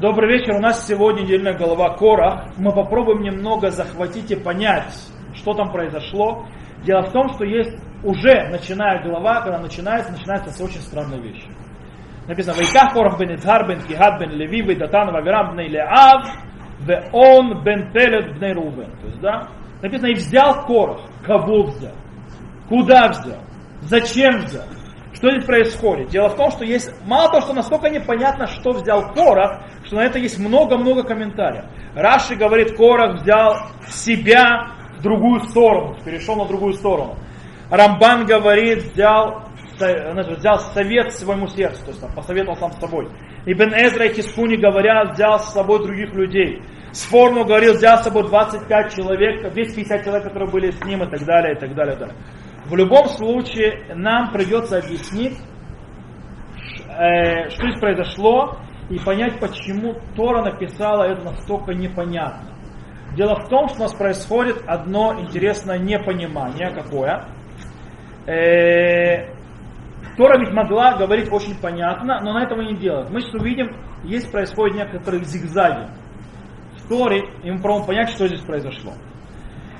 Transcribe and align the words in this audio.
Добрый 0.00 0.28
вечер. 0.28 0.56
У 0.56 0.60
нас 0.60 0.88
сегодня 0.88 1.22
недельная 1.22 1.56
голова 1.56 1.96
Кора. 1.96 2.48
Мы 2.56 2.72
попробуем 2.74 3.22
немного 3.22 3.70
захватить 3.70 4.28
и 4.32 4.34
понять, 4.34 4.92
что 5.34 5.54
там 5.54 5.70
произошло. 5.70 6.46
Дело 6.82 7.02
в 7.02 7.12
том, 7.12 7.28
что 7.28 7.44
есть 7.44 7.78
уже 8.02 8.48
начиная 8.50 9.04
глава, 9.04 9.42
когда 9.42 9.60
начинается, 9.60 10.10
начинается 10.10 10.50
с 10.50 10.60
очень 10.60 10.80
странной 10.80 11.20
вещи. 11.20 11.46
Написано, 12.26 12.56
Вайках 12.56 12.92
Корах 12.92 13.20
бен 13.20 13.36
Ицхар 13.36 13.68
бен 13.68 13.82
Кихат 13.82 14.18
бен 14.18 14.30
Леви, 14.30 14.62
Вайдатан 14.62 15.12
Вавирам 15.12 15.56
бен 15.56 15.70
Леав, 15.70 16.26
Ве 16.80 17.08
он 17.12 17.62
бен 17.62 17.92
Пелет 17.92 18.36
бен 18.40 18.56
Рувен. 18.56 18.90
То 19.00 19.06
есть, 19.06 19.20
да, 19.20 19.48
написано, 19.80 20.08
и 20.08 20.14
взял 20.14 20.66
Корах. 20.66 21.02
Кого 21.24 21.66
взял? 21.66 21.94
Куда 22.68 23.10
взял? 23.10 23.38
Зачем 23.82 24.38
взял? 24.38 24.64
Что 25.24 25.30
здесь 25.30 25.46
происходит? 25.46 26.10
Дело 26.10 26.28
в 26.28 26.36
том, 26.36 26.50
что 26.50 26.66
есть 26.66 26.92
мало 27.06 27.30
того, 27.30 27.40
что 27.40 27.54
настолько 27.54 27.88
непонятно, 27.88 28.46
что 28.46 28.72
взял 28.72 29.10
Корах, 29.14 29.62
что 29.84 29.96
на 29.96 30.00
это 30.00 30.18
есть 30.18 30.38
много-много 30.38 31.02
комментариев. 31.02 31.64
Раши 31.94 32.36
говорит, 32.36 32.76
Корах 32.76 33.22
взял 33.22 33.56
себя 33.88 34.74
в 34.98 35.02
другую 35.02 35.40
сторону, 35.44 35.96
перешел 36.04 36.36
на 36.36 36.44
другую 36.44 36.74
сторону. 36.74 37.16
Рамбан 37.70 38.26
говорит, 38.26 38.92
взял, 38.92 39.44
значит, 39.78 40.40
взял 40.40 40.58
совет 40.58 41.10
своему 41.14 41.46
сердцу, 41.46 41.82
то 41.86 41.90
есть 41.92 42.02
там, 42.02 42.12
посоветовал 42.14 42.58
сам 42.58 42.72
с 42.72 42.78
собой. 42.78 43.08
Ибн 43.46 43.72
Эзра 43.76 44.04
и 44.04 44.12
Кискуни 44.12 44.56
говорят, 44.56 45.14
взял 45.14 45.38
с 45.40 45.54
собой 45.54 45.78
других 45.86 46.12
людей. 46.12 46.60
Сформу 46.92 47.46
говорил, 47.46 47.72
взял 47.72 47.96
с 47.96 48.04
собой 48.04 48.24
25 48.24 48.94
человек, 48.94 49.50
250 49.54 50.04
человек, 50.04 50.24
которые 50.24 50.50
были 50.50 50.70
с 50.70 50.84
ним 50.84 51.02
и 51.02 51.10
так 51.10 51.24
далее, 51.24 51.54
и 51.54 51.58
так 51.58 51.74
далее, 51.74 51.96
и 51.96 51.98
так 51.98 52.08
далее. 52.08 52.24
В 52.66 52.74
любом 52.76 53.06
случае, 53.08 53.94
нам 53.94 54.32
придется 54.32 54.78
объяснить, 54.78 55.38
э, 56.88 57.50
что 57.50 57.68
здесь 57.68 57.78
произошло, 57.78 58.58
и 58.88 58.98
понять, 58.98 59.38
почему 59.38 59.96
Тора 60.16 60.42
написала 60.42 61.04
это 61.04 61.22
настолько 61.24 61.74
непонятно. 61.74 62.50
Дело 63.16 63.36
в 63.36 63.48
том, 63.48 63.68
что 63.68 63.78
у 63.78 63.82
нас 63.82 63.94
происходит 63.94 64.62
одно 64.66 65.20
интересное 65.20 65.78
непонимание. 65.78 66.70
Какое? 66.70 67.26
Э, 68.26 69.34
Тора 70.16 70.38
ведь 70.38 70.52
могла 70.52 70.96
говорить 70.96 71.30
очень 71.32 71.60
понятно, 71.60 72.20
но 72.20 72.32
на 72.32 72.44
этого 72.44 72.62
не 72.62 72.76
делает. 72.76 73.10
Мы 73.10 73.20
сейчас 73.20 73.34
увидим, 73.34 73.76
есть 74.04 74.30
происходят 74.32 74.76
некоторые 74.76 75.24
зигзаги 75.24 75.88
в 76.78 76.88
Торе, 76.88 77.22
и 77.42 77.50
мы 77.50 77.60
пробуем 77.60 77.86
понять, 77.86 78.10
что 78.10 78.26
здесь 78.26 78.42
произошло. 78.42 78.92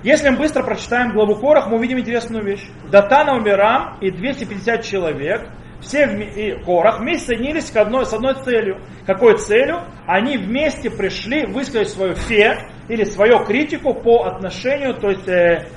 Если 0.05 0.29
мы 0.29 0.37
быстро 0.37 0.63
прочитаем 0.63 1.13
главу 1.13 1.35
Корах, 1.37 1.69
мы 1.69 1.79
увидим 1.79 1.99
интересную 1.99 2.45
вещь. 2.45 2.69
Датана 2.91 3.37
Умирам 3.37 3.97
и 4.03 4.11
250 4.11 4.85
человек, 4.85 5.49
все 5.81 6.07
в, 6.07 6.21
и 6.21 6.63
Корах 6.63 7.01
вместе 7.01 7.29
соединились 7.29 7.71
к 7.71 7.77
одной, 7.79 8.05
с 8.05 8.13
одной 8.13 8.35
целью. 8.35 8.83
Какой 9.07 9.39
целью? 9.39 9.81
Они 10.07 10.37
вместе 10.37 10.91
пришли 10.91 11.47
высказать 11.47 11.89
свою 11.89 12.15
фе 12.15 12.69
или 12.89 13.05
свою 13.05 13.47
критику 13.47 13.95
по 13.95 14.25
отношению, 14.25 14.93
то 14.93 15.09
есть 15.09 15.27
э, 15.27 15.69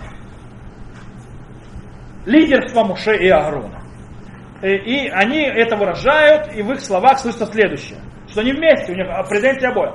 лидерства 2.25 2.83
Муше 2.83 3.15
и 3.15 3.29
Аарона. 3.29 3.81
Э, 4.61 4.75
и 4.75 5.07
они 5.07 5.39
это 5.39 5.77
выражают, 5.77 6.53
и 6.53 6.61
в 6.63 6.71
их 6.73 6.81
словах 6.81 7.19
слышится 7.19 7.45
следующее, 7.45 7.99
что 8.27 8.41
они 8.41 8.51
вместе, 8.51 8.91
у 8.91 8.95
них 8.95 9.07
претензии 9.29 9.67
обоих. 9.67 9.93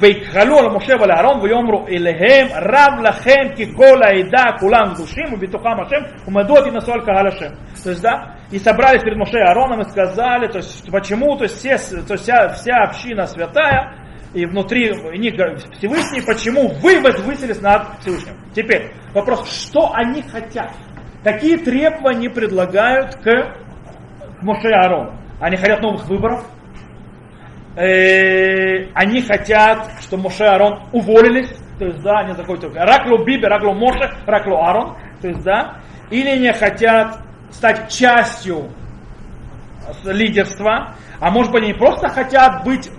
ויקחלו 0.00 0.58
על 0.58 0.66
משה 0.76 0.94
ועל 1.00 1.10
אהרון 1.12 1.40
ויאמרו 1.40 1.86
אליהם 1.88 2.46
רב 2.54 3.00
לכם 3.02 3.54
כי 3.56 3.74
כל 3.74 4.02
העדה 4.02 4.44
כולם 4.60 4.94
קדושים 4.94 5.24
ובתוכם 5.32 5.80
השם 5.86 6.28
ומדוע 6.28 6.60
תנסו 6.60 6.92
על 6.92 7.00
קהל 7.00 7.26
השם. 7.26 7.52
То 7.84 7.90
есть, 7.90 8.02
да, 8.02 8.36
и 8.50 8.58
собрались 8.58 9.02
перед 9.02 9.16
Моше 9.16 9.38
и 9.38 9.42
Аароном 9.42 9.80
и 9.80 9.84
сказали, 9.84 10.46
то 10.48 10.58
есть, 10.58 10.90
почему, 10.90 11.36
то 11.36 11.44
есть, 11.44 11.58
все, 11.58 11.76
то 12.02 12.14
есть 12.14 12.24
вся, 12.24 12.48
вся 12.48 12.76
община 12.82 13.26
святая, 13.26 13.94
и 14.34 14.44
внутри 14.46 14.90
них 15.18 15.34
Всевышний, 15.78 16.20
почему 16.26 16.68
вы 16.82 17.00
возвысились 17.00 17.60
над 17.60 18.00
Всевышним. 18.00 18.34
Теперь 18.54 18.92
вопрос, 19.14 19.50
что 19.50 19.92
они 19.94 20.22
хотят? 20.22 20.72
Какие 21.24 21.56
требования 21.56 22.30
предлагают 22.30 23.16
к, 23.16 23.24
к 23.24 24.42
Моше 24.42 24.68
и 24.68 24.72
Аарону? 24.72 25.18
Они 25.40 25.56
хотят 25.56 25.80
новых 25.80 26.06
выборов? 26.08 26.44
э, 27.75 28.87
они 28.93 29.21
хотят, 29.21 29.89
чтобы 30.01 30.23
Моше 30.23 30.43
и 30.43 30.47
Арон 30.47 30.83
уволились, 30.91 31.49
то 31.79 31.85
есть, 31.85 32.01
да, 32.01 32.19
они 32.19 32.33
заходят 32.33 32.61
только 32.61 32.85
Раклу 32.85 33.23
Биби, 33.25 33.45
Раклу 33.45 33.73
Моше, 33.73 34.11
Раклу 34.25 34.57
Арон, 34.57 34.97
то 35.21 35.27
есть, 35.27 35.43
да, 35.43 35.77
или 36.09 36.29
они 36.29 36.51
хотят 36.51 37.19
стать 37.51 37.91
частью 37.91 38.69
лидерства, 40.05 40.95
а 41.19 41.31
может 41.31 41.51
быть 41.51 41.63
они 41.63 41.73
просто 41.73 42.09
хотят 42.09 42.63
быть 42.63 42.89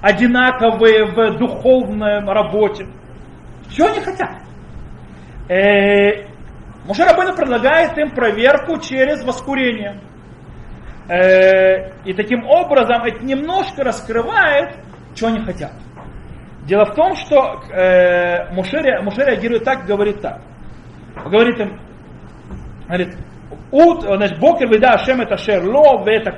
одинаковые 0.00 1.04
в 1.06 1.38
духовной 1.38 2.20
работе. 2.24 2.86
Что 3.70 3.86
они 3.86 4.00
хотят? 4.00 4.30
Э, 5.48 6.26
Моше 6.86 7.04
Рабыну 7.04 7.34
предлагает 7.34 7.96
им 7.96 8.10
проверку 8.10 8.78
через 8.80 9.24
воскурение. 9.24 10.00
Э, 11.12 11.92
и 12.06 12.14
таким 12.14 12.46
образом 12.46 13.02
это 13.04 13.22
немножко 13.22 13.84
раскрывает, 13.84 14.76
что 15.14 15.26
они 15.26 15.40
хотят. 15.44 15.72
Дело 16.66 16.86
в 16.86 16.94
том, 16.94 17.16
что 17.16 17.60
э, 17.70 18.50
Муше, 18.54 18.78
реагирует 18.78 19.64
так, 19.64 19.84
говорит 19.84 20.22
так. 20.22 20.40
Говорит 21.26 21.60
им, 21.60 21.78
говорит, 22.86 23.14
Ут, 23.70 24.02
значит, 24.02 24.38
Бокер 24.38 24.68
выда 24.68 24.92
Ашем 24.92 25.20
это 25.20 25.36
шерло, 25.36 26.02
в 26.02 26.08
это 26.08 26.32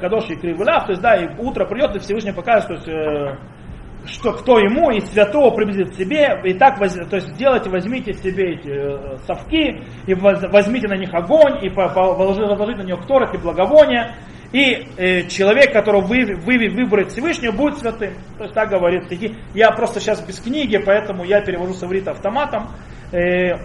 кадош 0.00 0.30
и 0.30 0.36
кривлав, 0.36 0.86
то 0.86 0.92
есть, 0.92 1.02
да, 1.02 1.16
и 1.16 1.28
утро 1.38 1.66
придет, 1.66 1.94
и 1.96 1.98
Всевышний 1.98 2.32
покажет, 2.32 2.68
то 2.68 2.74
есть, 2.74 2.88
э, 2.88 3.36
что 4.06 4.32
кто 4.32 4.58
ему 4.58 4.90
и 4.90 5.00
святого 5.00 5.54
приблизит 5.54 5.90
к 5.90 5.94
себе, 5.94 6.40
и 6.44 6.54
так, 6.54 6.78
то 6.78 6.84
есть 7.16 7.34
сделайте, 7.34 7.70
возьмите 7.70 8.12
себе 8.12 8.54
эти 8.54 8.68
э, 8.68 9.18
совки, 9.26 9.82
и 10.06 10.14
возьмите 10.14 10.88
на 10.88 10.96
них 10.96 11.12
огонь, 11.12 11.64
и 11.64 11.68
возложите 11.68 12.82
на 12.82 12.86
них 12.86 13.00
кторок 13.02 13.34
и 13.34 13.38
благовония, 13.38 14.14
и 14.52 14.86
э, 14.96 15.28
человек, 15.28 15.72
которого 15.72 16.02
вы, 16.02 16.34
вы 16.36 16.68
выбрать 16.68 17.12
Всевышнего, 17.12 17.52
будет 17.52 17.78
святым. 17.78 18.14
То 18.38 18.44
есть 18.44 18.54
так 18.54 18.70
говорит 18.70 19.04
стихи. 19.04 19.34
Я 19.54 19.70
просто 19.72 20.00
сейчас 20.00 20.24
без 20.24 20.40
книги, 20.40 20.78
поэтому 20.78 21.24
я 21.24 21.40
перевожу 21.40 21.74
с 21.74 21.82
автоматом. 22.08 22.68
Э, 23.12 23.56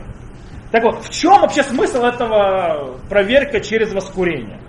так 0.71 0.83
вот, 0.83 1.03
в 1.03 1.09
чем 1.09 1.41
вообще 1.41 1.63
смысл 1.63 2.03
этого 2.03 2.97
проверка 3.09 3.59
через 3.59 3.93
воскурение? 3.93 4.59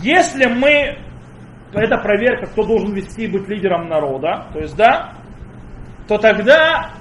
Если 0.00 0.46
мы 0.46 0.96
это 1.72 1.98
проверка, 1.98 2.46
кто 2.46 2.64
должен 2.64 2.92
вести 2.92 3.24
и 3.24 3.30
быть 3.30 3.48
лидером 3.48 3.88
народа, 3.88 4.48
то 4.52 4.58
есть, 4.58 4.76
да, 4.76 5.12
то 6.08 6.18
тогда 6.18 6.92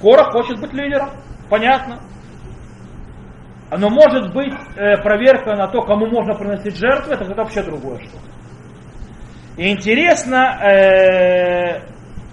Кора 0.00 0.30
хочет 0.30 0.60
быть 0.60 0.72
лидером, 0.72 1.10
понятно. 1.48 2.00
Но 3.70 3.90
может 3.90 4.32
быть 4.32 4.54
э, 4.76 4.96
проверка 5.02 5.54
на 5.54 5.68
то, 5.68 5.82
кому 5.82 6.06
можно 6.06 6.34
приносить 6.34 6.76
жертвы, 6.76 7.14
это, 7.14 7.24
вообще 7.34 7.62
другое 7.62 7.98
что-то. 7.98 8.24
И 9.58 9.70
интересно, 9.70 10.58
э, 10.64 11.82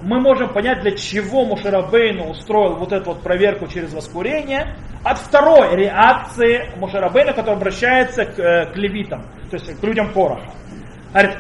мы 0.02 0.22
можем 0.22 0.54
понять, 0.54 0.82
для 0.82 0.96
чего 0.96 1.46
Мушарабейну 1.46 2.30
устроил 2.30 2.78
вот 2.78 2.94
эту 2.94 3.12
вот 3.12 3.24
проверку 3.24 3.68
через 3.68 3.94
воскурение, 3.94 4.78
от 5.04 5.18
второй 5.18 5.76
реакции 5.76 6.72
Мушарабейна, 6.78 7.34
который 7.34 7.56
обращается 7.56 8.26
к, 8.26 8.40
э, 8.40 8.72
к 8.72 8.78
левитам, 8.78 9.24
то 9.50 9.58
есть 9.58 9.80
к 9.80 9.84
людям 9.84 10.14
Короха. 10.14 10.52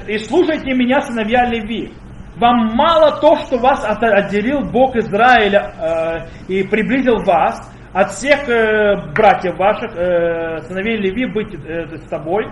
И 0.07 0.17
слушайте 0.19 0.73
меня, 0.73 1.01
сыновья 1.01 1.45
Леви. 1.45 1.93
Вам 2.37 2.75
мало 2.75 3.19
то, 3.21 3.37
что 3.37 3.57
вас 3.57 3.85
отделил 3.85 4.69
Бог 4.69 4.95
Израиля 4.95 6.27
э, 6.49 6.53
и 6.53 6.63
приблизил 6.63 7.23
вас 7.23 7.71
от 7.93 8.11
всех 8.11 8.49
э, 8.49 9.13
братьев 9.13 9.57
ваших, 9.57 9.95
э, 9.95 10.59
сыновей 10.63 10.97
Леви, 10.97 11.25
быть 11.27 11.53
э, 11.53 11.95
с 11.95 12.09
тобой. 12.09 12.45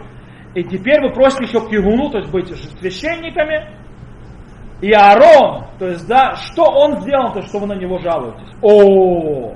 И 0.55 0.63
теперь 0.63 1.01
вы 1.01 1.11
просите 1.11 1.43
еще 1.43 1.67
кигуну, 1.69 2.09
то 2.11 2.19
есть 2.19 2.31
быть 2.31 2.47
священниками. 2.79 3.77
И 4.81 4.91
Аарон, 4.93 5.65
то 5.79 5.87
есть, 5.87 6.07
да, 6.07 6.35
что 6.35 6.63
он 6.63 7.01
сделал, 7.01 7.33
то 7.33 7.41
что 7.41 7.59
вы 7.59 7.67
на 7.67 7.73
него 7.73 7.99
жалуетесь? 7.99 8.55
О, 8.61 9.53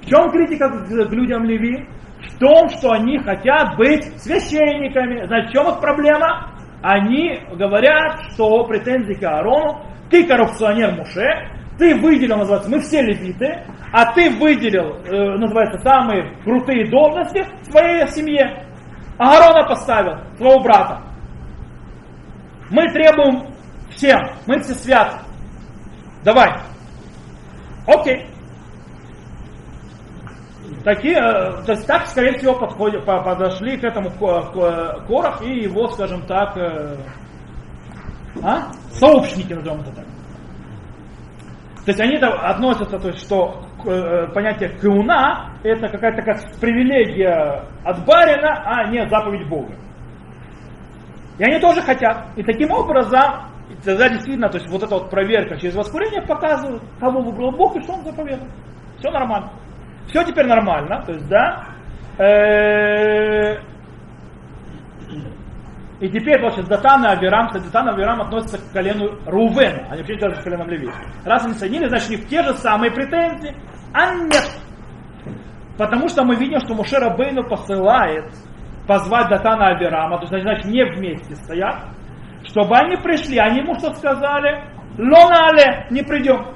в 0.00 0.06
чем 0.06 0.30
критика 0.30 0.68
к 0.68 1.12
людям 1.12 1.44
Леви? 1.44 1.84
В 2.28 2.38
том, 2.38 2.68
что 2.68 2.90
они 2.92 3.18
хотят 3.18 3.76
быть 3.76 4.04
священниками. 4.20 5.26
Значит, 5.26 5.50
в 5.50 5.52
чем 5.52 5.68
их 5.68 5.80
проблема? 5.80 6.52
Они 6.84 7.40
говорят, 7.56 8.20
что 8.34 8.62
претензии 8.64 9.14
к 9.14 9.22
Аарону, 9.22 9.86
ты 10.10 10.26
коррупционер 10.26 10.92
Муше, 10.92 11.48
ты 11.78 11.94
выделил, 11.94 12.36
называется, 12.36 12.70
мы 12.70 12.80
все 12.80 13.00
левиты, 13.00 13.64
а 13.90 14.12
ты 14.12 14.28
выделил, 14.28 14.98
э, 14.98 15.38
называется, 15.38 15.78
самые 15.78 16.36
крутые 16.44 16.90
должности 16.90 17.42
в 17.62 17.70
своей 17.70 18.06
семье. 18.08 18.66
Аарона 19.16 19.66
поставил, 19.66 20.18
своего 20.36 20.62
брата. 20.62 21.00
Мы 22.68 22.86
требуем 22.92 23.54
всем, 23.88 24.20
мы 24.46 24.60
все 24.60 24.74
святы. 24.74 25.16
Давай. 26.22 26.52
Окей. 27.86 28.28
Такие, 30.84 31.16
э, 31.16 31.64
то 31.64 31.72
есть 31.72 31.86
так, 31.86 32.06
скорее 32.06 32.36
всего, 32.36 32.58
подходят, 32.58 33.06
подошли 33.06 33.78
к 33.78 33.84
этому 33.84 34.10
Корах 34.10 35.40
и 35.42 35.62
его, 35.62 35.88
скажем 35.88 36.26
так, 36.26 36.54
э, 36.58 36.98
а? 38.42 38.70
сообщники, 38.92 39.54
назовем 39.54 39.80
это 39.80 39.96
так. 39.96 40.04
То 41.86 41.90
есть 41.90 42.00
они 42.00 42.16
относятся, 42.16 42.98
то 42.98 43.08
есть, 43.08 43.20
что 43.20 43.62
э, 43.86 44.26
понятие 44.34 44.78
куна 44.78 45.54
это 45.62 45.88
какая-то 45.88 46.18
такая 46.18 46.40
привилегия 46.60 47.64
от 47.82 48.04
барина, 48.04 48.62
а 48.66 48.90
не 48.90 49.06
заповедь 49.08 49.48
Бога. 49.48 49.74
И 51.38 51.44
они 51.44 51.60
тоже 51.60 51.80
хотят. 51.80 52.28
И 52.36 52.42
таким 52.42 52.70
образом, 52.70 53.50
тогда 53.82 54.08
действительно, 54.10 54.50
то 54.50 54.58
есть 54.58 54.70
вот 54.70 54.82
эта 54.82 54.94
вот 54.94 55.10
проверка 55.10 55.58
через 55.58 55.74
воскурение 55.74 56.22
показывает, 56.22 56.82
кого 57.00 57.22
выбрал 57.22 57.52
Бог 57.52 57.74
и 57.74 57.82
что 57.82 57.94
он 57.94 58.04
заповедал. 58.04 58.46
Все 58.98 59.10
нормально. 59.10 59.50
Все 60.08 60.24
теперь 60.24 60.46
нормально. 60.46 61.02
То 61.04 61.12
есть, 61.12 61.28
да, 61.28 61.68
э, 62.18 63.56
и 66.00 66.08
теперь, 66.08 66.40
значит, 66.40 66.66
Датан 66.66 67.04
и 67.04 67.08
Авирам, 67.08 67.46
кстати, 67.46 67.64
Датан 67.64 67.88
и 67.88 67.92
Авирам 67.92 68.20
относятся 68.20 68.58
к 68.58 68.72
колену 68.72 69.18
Рувена, 69.26 69.88
они 69.90 69.98
вообще 69.98 70.18
даже 70.18 70.40
к 70.40 70.44
коленам 70.44 70.68
Леви. 70.68 70.90
Раз 71.24 71.44
они 71.44 71.54
соединились, 71.54 71.88
значит, 71.88 72.08
у 72.08 72.12
них 72.12 72.28
те 72.28 72.42
же 72.42 72.52
самые 72.54 72.90
претензии, 72.90 73.56
а 73.92 74.14
нет. 74.14 74.50
Потому 75.78 76.08
что 76.08 76.24
мы 76.24 76.36
видим, 76.36 76.60
что 76.60 76.74
Мушера 76.74 77.16
Бейну 77.16 77.48
посылает 77.48 78.30
позвать 78.86 79.28
Датана 79.28 79.70
и 79.70 79.76
Авирама, 79.76 80.18
то 80.18 80.26
есть, 80.26 80.42
значит, 80.44 80.66
не 80.66 80.84
вместе 80.84 81.36
стоят, 81.36 81.86
чтобы 82.44 82.76
они 82.76 82.96
пришли, 82.96 83.38
они 83.38 83.60
ему 83.60 83.74
что 83.74 83.92
сказали? 83.94 84.62
Лонале, 84.98 85.86
не 85.90 86.02
придем. 86.02 86.54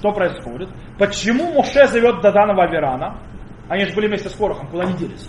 Что 0.00 0.12
происходит? 0.12 0.70
Почему 0.98 1.52
Муше 1.52 1.86
зовет 1.86 2.22
Датана 2.22 2.58
и 2.58 2.66
Авирана? 2.66 3.18
Они 3.68 3.84
же 3.84 3.94
были 3.94 4.08
вместе 4.08 4.30
с 4.30 4.34
Корохом, 4.34 4.68
куда 4.68 4.84
они 4.84 4.94
делись? 4.94 5.28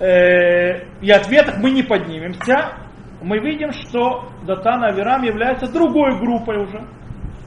Э, 0.00 0.86
и 1.00 1.10
ответах 1.10 1.58
мы 1.58 1.72
не 1.72 1.82
поднимемся, 1.82 2.78
мы 3.20 3.38
видим, 3.40 3.72
что 3.72 4.28
Датан 4.46 4.84
и 4.84 4.90
Авирам 4.90 5.22
являются 5.22 5.70
другой 5.72 6.16
группой 6.20 6.56
уже. 6.62 6.86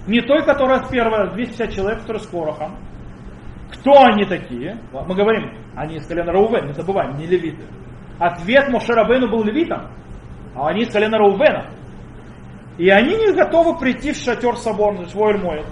Не 0.06 0.20
той, 0.20 0.44
которая 0.44 0.84
с 0.84 0.90
первой, 0.90 1.32
250 1.34 1.74
человек, 1.74 2.02
которые 2.02 2.22
с 2.22 2.28
Корохом. 2.28 2.76
Кто 3.72 3.92
они 4.04 4.26
такие? 4.26 4.82
Мы 4.92 5.16
говорим, 5.16 5.54
они 5.76 5.96
из 5.96 6.08
колена 6.08 6.34
Раувена, 6.34 6.68
не 6.68 6.74
забываем, 6.74 7.18
не 7.18 7.26
левиты. 7.26 7.64
Ответ 8.20 8.68
Мошерабейну 8.70 9.30
был 9.30 9.44
левитом, 9.44 9.92
а 10.56 10.68
они 10.68 10.82
из 10.82 10.92
колена 10.92 11.18
Раувена. 11.18 11.70
И 12.78 12.90
они 12.90 13.16
не 13.16 13.34
готовы 13.34 13.78
прийти 13.80 14.12
в 14.12 14.18
шатер 14.18 14.58
соборный, 14.58 15.06
свой 15.08 15.38
Моет. 15.38 15.66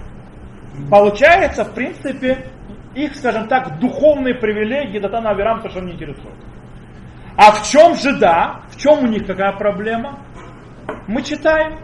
Получается, 0.90 1.64
в 1.64 1.74
принципе, 1.74 2.52
их, 2.96 3.16
скажем 3.16 3.48
так, 3.48 3.80
духовные 3.80 4.36
привилегии 4.36 5.00
Датана 5.00 5.32
Авирам 5.32 5.60
совершенно 5.60 5.88
не 5.88 5.94
интересуют. 5.94 6.38
А 7.38 7.52
в 7.52 7.70
чем 7.70 7.96
же 7.96 8.18
да? 8.18 8.62
В 8.70 8.78
чем 8.78 9.04
у 9.04 9.08
них 9.08 9.26
какая 9.26 9.52
проблема? 9.58 10.20
Мы 11.08 11.22
читаем. 11.22 11.80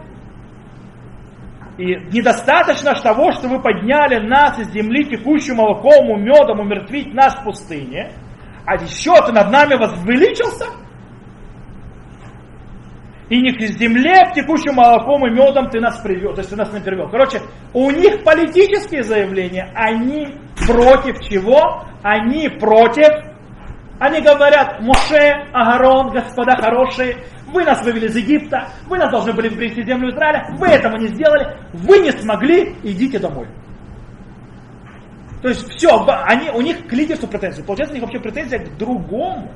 И 1.78 1.84
недостаточно 2.12 2.94
того, 2.94 3.32
что 3.32 3.48
вы 3.48 3.60
подняли 3.60 4.26
нас 4.26 4.58
из 4.58 4.70
земли, 4.70 5.04
текущим 5.04 5.56
молоком 5.56 6.10
и 6.10 6.22
медом, 6.22 6.60
умертвить 6.60 7.12
нас 7.14 7.34
в 7.34 7.44
пустыне, 7.44 8.12
а 8.66 8.74
еще 8.74 9.14
ты 9.26 9.32
над 9.32 9.50
нами 9.50 9.74
возвеличился? 9.74 10.66
И 13.32 13.40
не 13.40 13.50
к 13.50 13.62
земле, 13.62 14.26
к 14.30 14.34
текущим 14.34 14.74
молоком 14.74 15.26
и 15.26 15.30
медом 15.30 15.70
ты 15.70 15.80
нас 15.80 15.98
привел, 16.02 16.34
то 16.34 16.40
есть 16.40 16.50
ты 16.50 16.56
нас 16.56 16.70
не 16.70 16.80
привел. 16.80 17.08
Короче, 17.08 17.40
у 17.72 17.90
них 17.90 18.22
политические 18.24 19.02
заявления, 19.04 19.72
они 19.74 20.34
против 20.66 21.18
чего? 21.22 21.82
Они 22.02 22.50
против 22.50 23.08
они 23.98 24.20
говорят, 24.20 24.82
Моше, 24.82 25.46
Агарон, 25.54 26.10
господа 26.10 26.56
хорошие, 26.56 27.24
вы 27.46 27.64
нас 27.64 27.82
вывели 27.82 28.08
из 28.08 28.16
Египта, 28.16 28.68
вы 28.86 28.98
нас 28.98 29.10
должны 29.10 29.32
были 29.32 29.48
привести 29.48 29.80
в 29.80 29.86
землю 29.86 30.10
Израиля, 30.10 30.54
вы 30.58 30.66
этого 30.66 30.98
не 30.98 31.08
сделали, 31.08 31.56
вы 31.72 32.00
не 32.00 32.10
смогли, 32.10 32.76
идите 32.82 33.18
домой. 33.18 33.48
То 35.40 35.48
есть 35.48 35.66
все, 35.72 35.88
они, 36.26 36.50
у 36.50 36.60
них 36.60 36.86
к 36.86 36.92
лидерству 36.92 37.28
претензии. 37.28 37.62
Получается, 37.62 37.94
у 37.94 37.96
них 37.96 38.02
вообще 38.02 38.20
претензия 38.20 38.58
к 38.58 38.76
другому. 38.76 39.50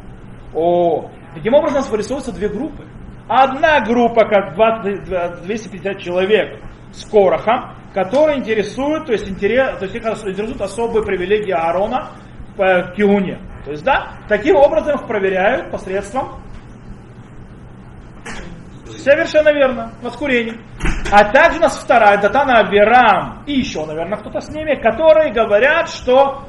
О, 0.55 1.11
таким 1.35 1.53
образом 1.53 1.79
у 1.79 1.81
нас 1.81 1.91
вырисовываются 1.91 2.33
две 2.33 2.49
группы. 2.49 2.87
Одна 3.29 3.81
группа, 3.81 4.25
как 4.27 4.55
20, 4.55 5.45
250 5.45 5.99
человек 5.99 6.61
с 6.93 7.05
Корохом, 7.05 7.75
которые 7.93 8.39
интересуют, 8.39 9.07
то 9.07 9.13
есть, 9.13 9.29
интерес, 9.29 9.79
то 9.79 9.85
есть 9.85 9.97
их 9.97 10.05
интересуют 10.05 10.61
особые 10.61 11.05
привилегии 11.05 11.53
Аарона 11.53 12.11
по 12.57 12.93
Киуне. 12.97 13.41
То 13.65 13.73
есть, 13.73 13.85
да, 13.85 14.13
таким 14.29 14.57
образом 14.57 14.97
их 14.97 15.07
проверяют 15.07 15.71
посредством 15.73 16.41
Совершенно 19.07 19.53
верно, 19.53 19.93
воскурение. 20.03 20.59
А 21.13 21.31
также 21.31 21.59
у 21.59 21.63
нас 21.63 21.79
вторая, 21.79 22.21
Датана 22.21 22.59
Авирам 22.59 23.45
и 23.47 23.53
еще, 23.53 23.87
наверное, 23.87 24.19
кто-то 24.19 24.41
с 24.41 24.49
ними, 24.51 24.75
которые 24.75 25.33
говорят, 25.33 25.89
что 25.89 26.43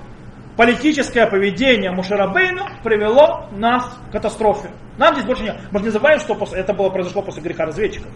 политическое 0.58 1.28
поведение 1.28 1.92
Мушарабейну 1.92 2.66
привело 2.84 3.48
нас 3.52 3.86
к 4.10 4.12
катастрофе. 4.12 4.72
Нам 4.98 5.14
здесь 5.14 5.26
больше 5.26 5.44
не... 5.44 5.54
Мы 5.72 5.82
не 5.82 5.90
забываем, 5.90 6.20
что 6.20 6.36
это 6.54 6.74
было, 6.74 6.90
произошло 6.90 7.22
после 7.22 7.44
греха 7.44 7.66
разведчиков. 7.66 8.12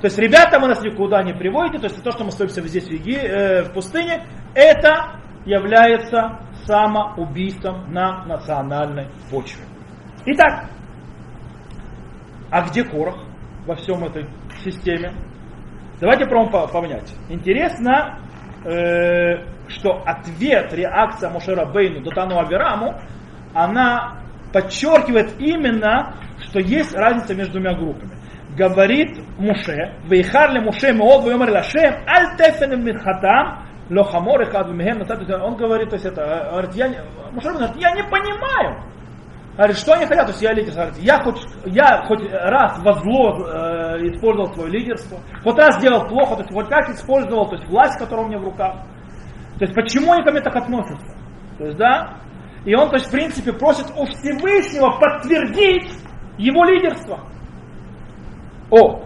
То 0.00 0.06
есть, 0.06 0.18
ребята, 0.18 0.60
вы 0.60 0.68
нас 0.68 0.82
никуда 0.82 1.22
не 1.22 1.32
приводите, 1.32 1.78
то 1.78 1.86
есть 1.86 2.02
то, 2.02 2.12
что 2.12 2.24
мы 2.24 2.28
остаемся 2.28 2.60
здесь 2.66 2.84
в, 2.84 2.90
Еги, 2.90 3.16
э, 3.16 3.62
в 3.62 3.72
пустыне, 3.72 4.26
это 4.54 5.20
является 5.44 6.40
самоубийством 6.66 7.92
на 7.92 8.24
национальной 8.26 9.08
почве. 9.30 9.64
Итак, 10.26 10.68
а 12.50 12.68
где 12.68 12.84
Корах 12.84 13.16
во 13.66 13.74
всем 13.76 14.04
этой 14.04 14.28
системе? 14.64 15.14
Давайте 16.00 16.26
пробуем 16.26 16.68
понять. 16.70 17.12
Интересно, 17.28 18.20
э, 18.64 19.57
что 19.68 20.02
ответ, 20.04 20.72
реакция 20.72 21.30
Мушера 21.30 21.66
Бейну 21.66 22.02
Датану 22.02 22.38
Авираму, 22.38 22.98
она 23.54 24.20
подчеркивает 24.52 25.34
именно, 25.38 26.14
что 26.40 26.60
есть 26.60 26.94
разница 26.94 27.34
между 27.34 27.54
двумя 27.54 27.74
группами. 27.74 28.12
Говорит 28.56 29.18
Муше, 29.38 29.94
Вейхар 30.04 30.60
Муше 30.60 30.92
Меод 30.92 31.24
Вейомер 31.24 31.50
Лашем, 31.50 31.94
Аль 32.06 32.36
Тефен 32.36 32.82
Мирхатам, 32.82 33.66
Лохамор 33.90 34.42
и 34.42 34.44
Хадмихем, 34.46 35.02
он 35.42 35.56
говорит, 35.56 35.90
то 35.90 35.96
есть 35.96 36.06
это, 36.06 36.48
говорит, 36.50 36.74
я, 36.74 37.04
Мушар 37.32 37.54
говорит, 37.54 37.76
я 37.76 37.92
не 37.92 38.02
понимаю. 38.02 38.82
Говорит, 39.56 39.76
что 39.76 39.94
они 39.94 40.06
хотят, 40.06 40.26
то 40.26 40.30
есть 40.30 40.42
я 40.42 40.52
лидер, 40.52 40.72
говорит, 40.72 40.98
я 40.98 41.20
хоть, 41.20 41.44
я 41.66 42.04
хоть 42.06 42.30
раз 42.30 42.78
во 42.78 42.92
зло 42.92 43.44
э, 43.44 44.06
использовал 44.06 44.54
свое 44.54 44.70
лидерство, 44.70 45.18
хоть 45.42 45.58
раз 45.58 45.78
сделал 45.78 46.06
плохо, 46.06 46.36
то 46.36 46.42
есть 46.42 46.52
хоть 46.52 46.68
как 46.68 46.88
использовал, 46.90 47.48
то 47.48 47.56
есть 47.56 47.68
власть, 47.68 47.98
которая 47.98 48.26
у 48.26 48.28
меня 48.28 48.38
в 48.38 48.44
руках. 48.44 48.76
То 49.58 49.64
есть 49.64 49.74
почему 49.74 50.12
они 50.12 50.22
ко 50.22 50.30
мне 50.30 50.40
так 50.40 50.54
относятся? 50.54 51.16
То 51.58 51.64
есть, 51.64 51.76
да, 51.76 52.18
и 52.64 52.74
он, 52.74 52.88
то 52.90 52.96
есть, 52.96 53.06
в 53.06 53.10
принципе, 53.10 53.52
просит 53.52 53.86
у 53.96 54.04
Всевышнего 54.06 54.98
подтвердить 54.98 55.90
его 56.36 56.64
лидерство. 56.64 57.20
О, 58.70 59.04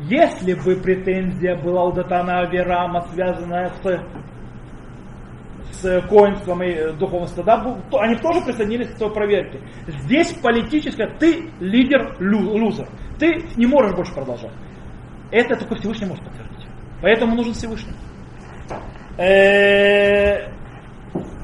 если 0.00 0.54
бы 0.54 0.80
претензия 0.80 1.56
была 1.56 1.84
у 1.84 1.92
Датана 1.92 2.40
Аверама, 2.40 3.02
связанная 3.12 3.70
с, 3.82 4.02
с 5.80 6.00
коинством 6.08 6.62
и 6.62 6.92
духовностью, 6.98 7.44
да, 7.44 7.62
то 7.90 8.00
они 8.00 8.16
тоже 8.16 8.40
присоединились 8.40 8.94
к 8.94 8.98
той 8.98 9.12
проверке. 9.12 9.60
Здесь 9.86 10.32
политическая, 10.34 11.08
ты 11.18 11.50
лидер 11.60 12.16
лузер. 12.20 12.88
Ты 13.18 13.44
не 13.56 13.66
можешь 13.66 13.94
больше 13.94 14.14
продолжать. 14.14 14.52
Это 15.30 15.56
только 15.56 15.76
Всевышний 15.76 16.06
может 16.06 16.24
подтвердить. 16.24 16.66
Поэтому 17.02 17.34
нужен 17.34 17.52
Всевышний. 17.52 17.92
Э, 19.18 20.48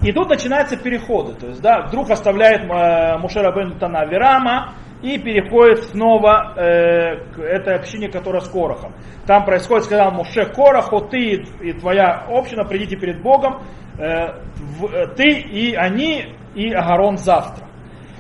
и 0.02 0.12
тут 0.12 0.28
начинаются 0.28 0.76
переходы. 0.76 1.35
То 1.35 1.49
есть, 1.49 1.61
да, 1.61 1.83
вдруг 1.88 2.11
оставляет 2.11 2.62
э, 2.62 3.19
Мушера 3.19 3.52
бен 3.52 3.76
Верама, 4.09 4.75
и 5.02 5.19
переходит 5.19 5.85
снова 5.85 6.54
э, 6.57 7.16
к 7.35 7.38
этой 7.38 7.76
общине, 7.76 8.09
которая 8.09 8.40
с 8.40 8.49
Корохом. 8.49 8.95
Там 9.26 9.45
происходит, 9.45 9.85
сказал 9.85 10.12
Муше 10.12 10.47
Короху, 10.47 11.00
ты 11.09 11.45
и 11.61 11.73
твоя 11.75 12.25
община, 12.28 12.64
придите 12.64 12.97
перед 12.97 13.21
Богом, 13.21 13.62
ты 13.97 15.31
и 15.31 15.75
они, 15.75 16.35
и 16.54 16.73
Агарон 16.73 17.19
завтра. 17.19 17.66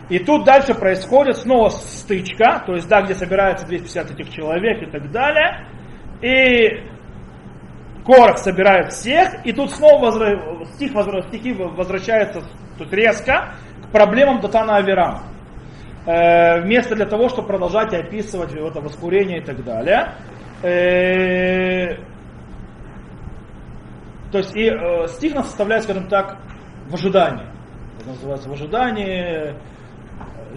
И 0.08 0.18
тут 0.18 0.44
дальше 0.44 0.74
происходит 0.74 1.36
снова 1.38 1.70
стычка, 1.70 2.62
то 2.66 2.74
есть 2.74 2.88
да, 2.88 3.02
где 3.02 3.14
собирается 3.14 3.66
250 3.66 4.10
этих 4.10 4.30
человек 4.30 4.82
и 4.82 4.86
так 4.86 5.10
далее. 5.10 5.66
И 6.20 6.93
Корох 8.04 8.38
собирает 8.38 8.92
всех, 8.92 9.46
и 9.46 9.52
тут 9.52 9.70
снова 9.70 10.06
возра... 10.06 10.64
стих, 10.74 10.92
возра... 10.92 11.22
стихи 11.22 11.52
возвращаются 11.52 12.42
тут 12.76 12.92
резко 12.92 13.54
к 13.82 13.92
проблемам 13.92 14.40
Датана 14.40 14.76
Аверама. 14.76 15.22
Э, 16.06 16.60
вместо 16.60 16.94
для 16.94 17.06
того, 17.06 17.30
чтобы 17.30 17.48
продолжать 17.48 17.94
описывать 17.94 18.52
это 18.52 18.80
воскурение 18.80 19.38
и 19.38 19.44
так 19.44 19.64
далее. 19.64 20.12
Э, 20.62 21.96
то 24.30 24.38
есть 24.38 24.54
и 24.54 24.68
э, 24.68 25.06
стих 25.08 25.34
нас 25.34 25.46
составляет, 25.46 25.84
скажем 25.84 26.08
так, 26.08 26.36
в 26.88 26.94
ожидании. 26.94 27.46
Это 28.00 28.08
называется 28.08 28.48
в 28.50 28.52
ожидании. 28.52 29.54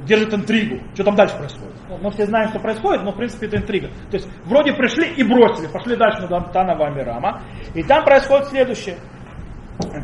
Держит 0.06 0.34
интригу, 0.34 0.82
что 0.94 1.04
там 1.04 1.16
дальше 1.16 1.38
происходит. 1.38 1.76
Ну, 1.90 1.98
мы 2.02 2.12
все 2.12 2.26
знаем, 2.26 2.50
что 2.50 2.60
происходит, 2.60 3.04
но 3.04 3.12
в 3.12 3.16
принципе 3.16 3.48
это 3.48 3.58
интрига. 3.58 3.88
То 4.12 4.18
есть 4.18 4.28
вроде 4.46 4.74
пришли 4.74 5.08
и 5.14 5.24
бросили, 5.24 5.68
пошли 5.68 5.96
дальше 5.96 6.22
на 6.22 6.28
Дантана 6.28 6.74
Амирама, 6.74 7.42
и 7.74 7.84
там 7.84 8.04
происходит 8.04 8.48
следующее. 8.48 8.98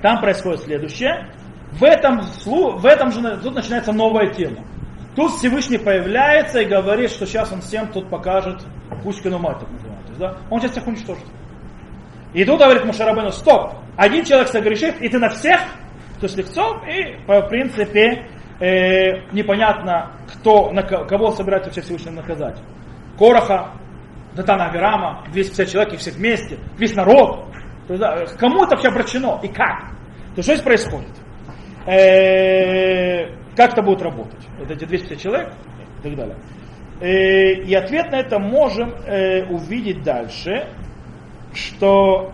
Там 0.02 0.22
происходит 0.22 0.62
следующее. 0.62 1.30
В 1.72 1.84
этом, 1.84 2.22
в 2.46 2.86
этом 2.86 3.12
же 3.12 3.38
тут 3.42 3.56
начинается 3.56 3.92
новая 3.92 4.32
тема. 4.32 4.64
Тут 5.16 5.32
Всевышний 5.34 5.78
появляется 5.78 6.60
и 6.60 6.66
говорит, 6.66 7.10
что 7.12 7.26
сейчас 7.26 7.52
он 7.52 7.62
всем 7.62 7.88
тут 7.88 8.10
покажет 8.10 8.64
Пушкину 9.04 9.40
мать, 9.40 9.60
так 9.60 9.70
называется. 9.72 10.14
Да? 10.18 10.38
Он 10.50 10.60
сейчас 10.60 10.72
всех 10.72 10.88
уничтожит. 10.88 11.26
И 12.34 12.44
тут 12.46 12.60
говорит 12.60 12.86
Мушарабену, 12.86 13.32
стоп, 13.32 13.74
один 13.96 14.26
человек 14.26 14.48
согрешит, 14.48 15.00
и 15.02 15.10
ты 15.10 15.20
на 15.20 15.30
всех, 15.30 15.60
то 16.20 16.24
есть 16.24 16.36
легцов, 16.36 16.82
и 16.88 17.16
в 17.28 17.48
принципе 17.48 18.28
э, 18.60 19.32
непонятно, 19.32 20.12
кто, 20.28 20.72
на 20.72 20.84
кого 20.84 21.32
собирается 21.32 21.70
вообще 21.70 21.82
Всевышний 21.82 22.12
наказать. 22.12 22.58
Короха, 23.18 23.72
Датана 24.36 24.66
Авирама, 24.66 25.24
250 25.32 25.70
человек 25.70 25.94
и 25.94 25.98
все 25.98 26.12
вместе, 26.12 26.58
весь 26.78 26.96
народ. 26.96 27.48
Кому 28.40 28.64
это 28.64 28.72
вообще 28.72 28.88
обращено 28.88 29.40
и 29.44 29.48
как? 29.48 29.92
То 30.36 30.42
что 30.42 30.54
здесь 30.54 30.62
происходит? 30.62 31.12
Э, 31.86 33.28
как 33.56 33.74
это 33.74 33.82
будет 33.82 34.02
работать? 34.02 34.48
Вот 34.58 34.72
эти 34.72 34.86
250 34.86 35.22
человек 35.22 35.54
и 36.00 36.04
так 36.04 36.16
далее. 36.16 36.38
Э, 37.00 37.54
и 37.64 37.74
ответ 37.76 38.12
на 38.12 38.20
это 38.20 38.40
можем 38.40 38.92
э, 39.06 39.44
увидеть 39.46 40.04
дальше, 40.04 40.68
что 41.54 42.34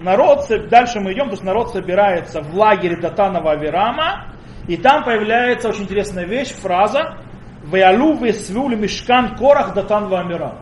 народ, 0.00 0.46
дальше 0.68 1.00
мы 1.00 1.12
идем, 1.14 1.26
то 1.26 1.32
есть 1.32 1.44
народ 1.44 1.72
собирается 1.72 2.42
в 2.42 2.54
лагере 2.54 2.96
Датанова 2.96 3.52
Авирама, 3.52 4.31
и 4.68 4.76
там 4.76 5.04
появляется 5.04 5.68
очень 5.68 5.84
интересная 5.84 6.24
вещь, 6.24 6.52
фраза 6.52 7.18
«Веалу 7.64 8.16
весвюль 8.18 8.76
мешкан 8.76 9.36
корах 9.36 9.74
датан 9.74 10.08
вамира». 10.08 10.56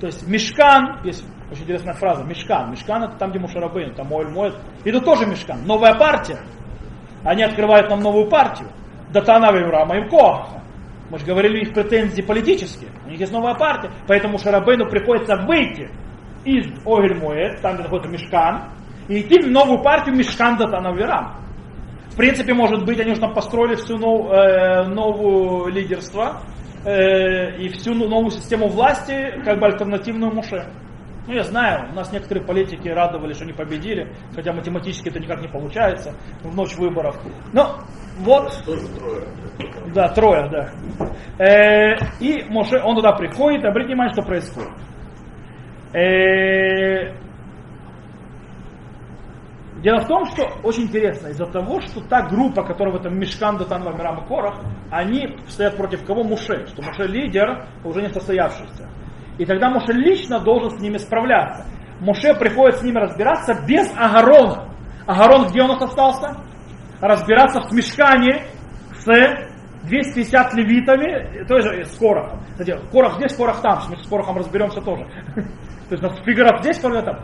То 0.00 0.06
есть 0.06 0.26
мешкан, 0.26 1.00
есть 1.04 1.24
очень 1.50 1.64
интересная 1.64 1.94
фраза, 1.94 2.22
мешкан. 2.22 2.70
Мешкан 2.70 3.02
это 3.02 3.16
там, 3.16 3.30
где 3.30 3.40
Мушарабейн, 3.40 3.94
там 3.94 4.06
моет. 4.08 4.54
И 4.84 4.88
это 4.88 5.00
тоже 5.00 5.26
мешкан. 5.26 5.66
Новая 5.66 5.94
партия. 5.94 6.38
Они 7.24 7.42
открывают 7.42 7.90
нам 7.90 8.00
новую 8.00 8.28
партию. 8.28 8.68
Датана 9.12 9.50
Вамира, 9.50 9.82
им 9.96 10.08
Коаха. 10.08 10.62
Мы 11.10 11.18
же 11.18 11.26
говорили, 11.26 11.62
их 11.62 11.74
претензии 11.74 12.22
политические. 12.22 12.90
У 13.04 13.10
них 13.10 13.18
есть 13.18 13.32
новая 13.32 13.54
партия. 13.54 13.90
Поэтому 14.06 14.38
Шарабейну 14.38 14.88
приходится 14.88 15.36
выйти 15.36 15.90
из 16.44 16.66
Огель 16.86 17.18
Моэт, 17.20 17.60
там 17.60 17.74
где 17.74 17.82
находится 17.82 18.10
Мешкан, 18.10 18.70
и 19.08 19.20
идти 19.20 19.40
в 19.40 19.50
новую 19.50 19.82
партию 19.82 20.14
Мешкан 20.14 20.56
Датана 20.56 20.92
Вирам. 20.94 21.34
В 22.10 22.16
принципе, 22.16 22.54
может 22.54 22.84
быть, 22.84 23.00
они 23.00 23.12
уже 23.12 23.20
там 23.20 23.32
построили 23.32 23.76
всю 23.76 23.96
нов, 23.96 24.30
э, 24.30 24.84
новую 24.88 25.72
лидерство 25.72 26.42
э, 26.84 27.56
и 27.56 27.68
всю 27.70 27.94
новую 27.94 28.30
систему 28.30 28.68
власти, 28.68 29.40
как 29.44 29.58
бы 29.58 29.66
альтернативную 29.66 30.32
Муше. 30.32 30.66
Ну, 31.26 31.34
я 31.34 31.44
знаю, 31.44 31.90
у 31.92 31.94
нас 31.94 32.12
некоторые 32.12 32.44
политики 32.44 32.88
радовались, 32.88 33.36
что 33.36 33.44
они 33.44 33.52
победили, 33.52 34.12
хотя 34.34 34.52
математически 34.52 35.10
это 35.10 35.20
никак 35.20 35.40
не 35.40 35.48
получается 35.48 36.14
в 36.42 36.54
ночь 36.54 36.76
выборов. 36.76 37.16
Но 37.52 37.78
вот... 38.18 38.52
трое. 38.64 39.26
Да, 39.94 40.08
трое, 40.08 40.48
да. 40.50 40.72
Э, 41.38 41.96
и 42.18 42.44
Моше, 42.48 42.80
он 42.82 42.96
туда 42.96 43.12
приходит, 43.12 43.64
обратите 43.64 43.92
внимание, 43.92 44.12
что 44.14 44.22
происходит. 44.22 44.70
Э, 45.94 47.14
Дело 49.82 50.00
в 50.00 50.08
том, 50.08 50.26
что 50.26 50.46
очень 50.62 50.84
интересно, 50.84 51.28
из-за 51.28 51.46
того, 51.46 51.80
что 51.80 52.02
та 52.02 52.28
группа, 52.28 52.62
которая 52.62 52.94
в 52.94 53.00
этом 53.00 53.18
Мешкан, 53.18 53.56
Датан, 53.56 53.82
Вамирам 53.82 54.22
и 54.22 54.28
Корах, 54.28 54.60
они 54.90 55.38
стоят 55.48 55.76
против 55.76 56.04
кого? 56.04 56.22
Муше. 56.22 56.66
Что 56.66 56.82
Муше 56.82 57.04
лидер, 57.04 57.66
уже 57.82 58.02
не 58.02 58.10
состоявшийся. 58.10 58.90
И 59.38 59.46
тогда 59.46 59.70
Муше 59.70 59.92
лично 59.92 60.38
должен 60.40 60.70
с 60.70 60.80
ними 60.82 60.98
справляться. 60.98 61.64
Муше 62.00 62.34
приходит 62.34 62.76
с 62.76 62.82
ними 62.82 62.98
разбираться 62.98 63.54
без 63.66 63.90
Агарона. 63.96 64.68
Агарон 65.06 65.46
где 65.48 65.62
у 65.62 65.66
нас 65.66 65.80
остался? 65.80 66.36
Разбираться 67.00 67.62
в 67.62 67.72
Мешкане 67.72 68.44
с 68.98 69.06
250 69.84 70.54
левитами, 70.54 71.44
то 71.44 71.56
есть 71.56 71.94
с 71.94 71.98
Корохом. 71.98 72.40
Кстати, 72.52 72.78
Корох 72.92 73.14
здесь, 73.16 73.34
Корох 73.34 73.62
там, 73.62 73.80
мы 73.88 73.96
с 73.96 74.06
Корохом 74.06 74.36
разберемся 74.36 74.82
тоже. 74.82 75.06
То 75.88 75.96
есть 75.96 76.04
у 76.04 76.06
нас 76.06 76.18
фигурат 76.24 76.60
здесь, 76.60 76.78
Корох 76.78 77.02
там. 77.02 77.20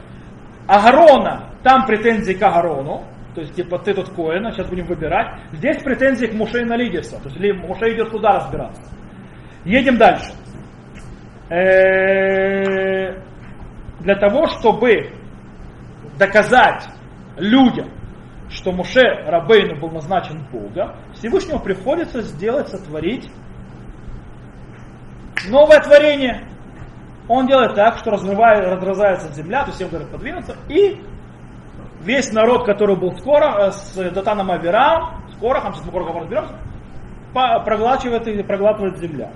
Агарона, 0.67 1.51
там 1.63 1.87
претензии 1.87 2.33
к 2.33 2.43
Агарону, 2.43 3.05
то 3.35 3.41
есть 3.41 3.55
типа 3.55 3.79
ты 3.79 3.95
тут 3.95 4.11
Коэна, 4.11 4.53
сейчас 4.53 4.69
будем 4.69 4.87
выбирать. 4.87 5.39
Здесь 5.53 5.83
претензии 5.83 6.27
к 6.27 6.35
Муше 6.35 6.65
на 6.65 6.77
лидерство, 6.77 7.21
то 7.21 7.29
есть 7.29 7.61
Муше 7.63 7.95
идет 7.95 8.11
туда 8.11 8.33
разбираться. 8.33 8.83
Едем 9.65 9.97
дальше. 9.99 10.33
Э, 11.51 13.21
для 14.01 14.15
того, 14.17 14.47
чтобы 14.47 15.13
доказать 16.19 16.89
людям, 17.37 17.91
что 18.49 18.73
Муше 18.73 19.03
Рабейну 19.27 19.81
был 19.81 19.91
назначен 19.91 20.47
Богом, 20.51 20.97
Всевышнему 21.15 21.61
приходится 21.61 22.23
сделать, 22.23 22.69
сотворить 22.69 23.31
новое 25.49 25.81
творение– 25.81 26.49
он 27.29 27.47
делает 27.47 27.75
так, 27.75 27.99
что 27.99 28.11
разрывает, 28.11 28.65
разрезается 28.67 29.33
земля, 29.33 29.63
то 29.63 29.67
есть 29.67 29.77
всем 29.77 29.89
говорят 29.89 30.11
подвинуться, 30.11 30.57
и 30.69 31.01
весь 32.03 32.33
народ, 32.33 32.65
который 32.65 32.97
был 32.97 33.17
скоро, 33.19 33.67
э, 33.67 33.71
с 33.73 33.95
Датаном 34.13 34.51
Авирам, 34.51 35.23
с 35.31 35.41
Корохом, 35.41 35.73
сейчас 35.75 35.87
мы 35.87 35.93
Корохом 35.93 36.19
разберемся, 36.23 36.55
проглачивает 37.33 38.27
и 38.29 38.43
проглатывает 38.43 38.99
земля. 38.99 39.31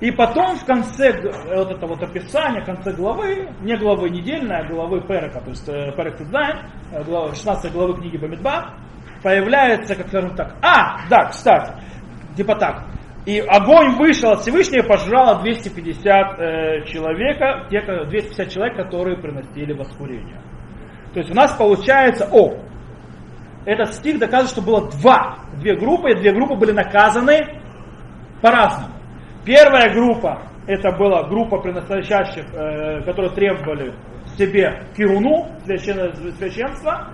И 0.00 0.10
потом 0.10 0.56
в 0.56 0.64
конце 0.66 1.10
вот 1.54 1.70
этого 1.70 1.94
вот 1.94 2.02
описания, 2.02 2.60
в 2.60 2.66
конце 2.66 2.92
главы, 2.92 3.48
не 3.62 3.76
главы 3.76 4.10
недельной, 4.10 4.58
а 4.58 4.64
главы 4.64 5.00
פרק 5.00 5.24
а, 5.24 5.40
то 5.40 5.50
есть 5.50 5.68
э, 5.68 5.92
פרק 5.96 6.18
ט״ז, 6.18 6.58
16 6.92 7.64
э, 7.64 7.70
главы 7.70 7.94
книги 7.94 8.18
Бамидбар, 8.18 8.74
появляется, 9.22 9.94
как 9.96 10.08
скажем 10.08 10.36
так, 10.36 10.54
а, 10.62 11.08
да, 11.08 11.30
кстати, 11.30 11.72
типа 12.36 12.56
так, 12.56 12.84
и 13.26 13.40
огонь 13.40 13.96
вышел 13.96 14.30
от 14.30 14.42
Всевышнего 14.42 14.84
и 14.84 14.88
пожрало 14.88 15.40
250 15.42 16.38
э, 16.38 16.84
человека, 16.86 17.66
те, 17.68 17.82
250 17.82 18.48
человек, 18.48 18.76
которые 18.76 19.18
приносили 19.18 19.72
воскурение. 19.72 20.40
То 21.12 21.18
есть 21.18 21.32
у 21.32 21.34
нас 21.34 21.52
получается, 21.56 22.28
о, 22.32 22.54
этот 23.64 23.94
стих 23.94 24.20
доказывает, 24.20 24.50
что 24.50 24.62
было 24.62 24.88
два, 25.02 25.38
две 25.60 25.74
группы, 25.74 26.12
и 26.12 26.14
две 26.14 26.32
группы 26.32 26.54
были 26.54 26.70
наказаны 26.70 27.60
по-разному. 28.40 28.94
Первая 29.44 29.92
группа, 29.92 30.42
это 30.68 30.92
была 30.92 31.24
группа 31.24 31.58
приносящих, 31.58 32.44
э, 32.54 33.02
которые 33.02 33.32
требовали 33.32 33.92
себе 34.38 34.86
кируну, 34.96 35.48
священства, 35.64 37.08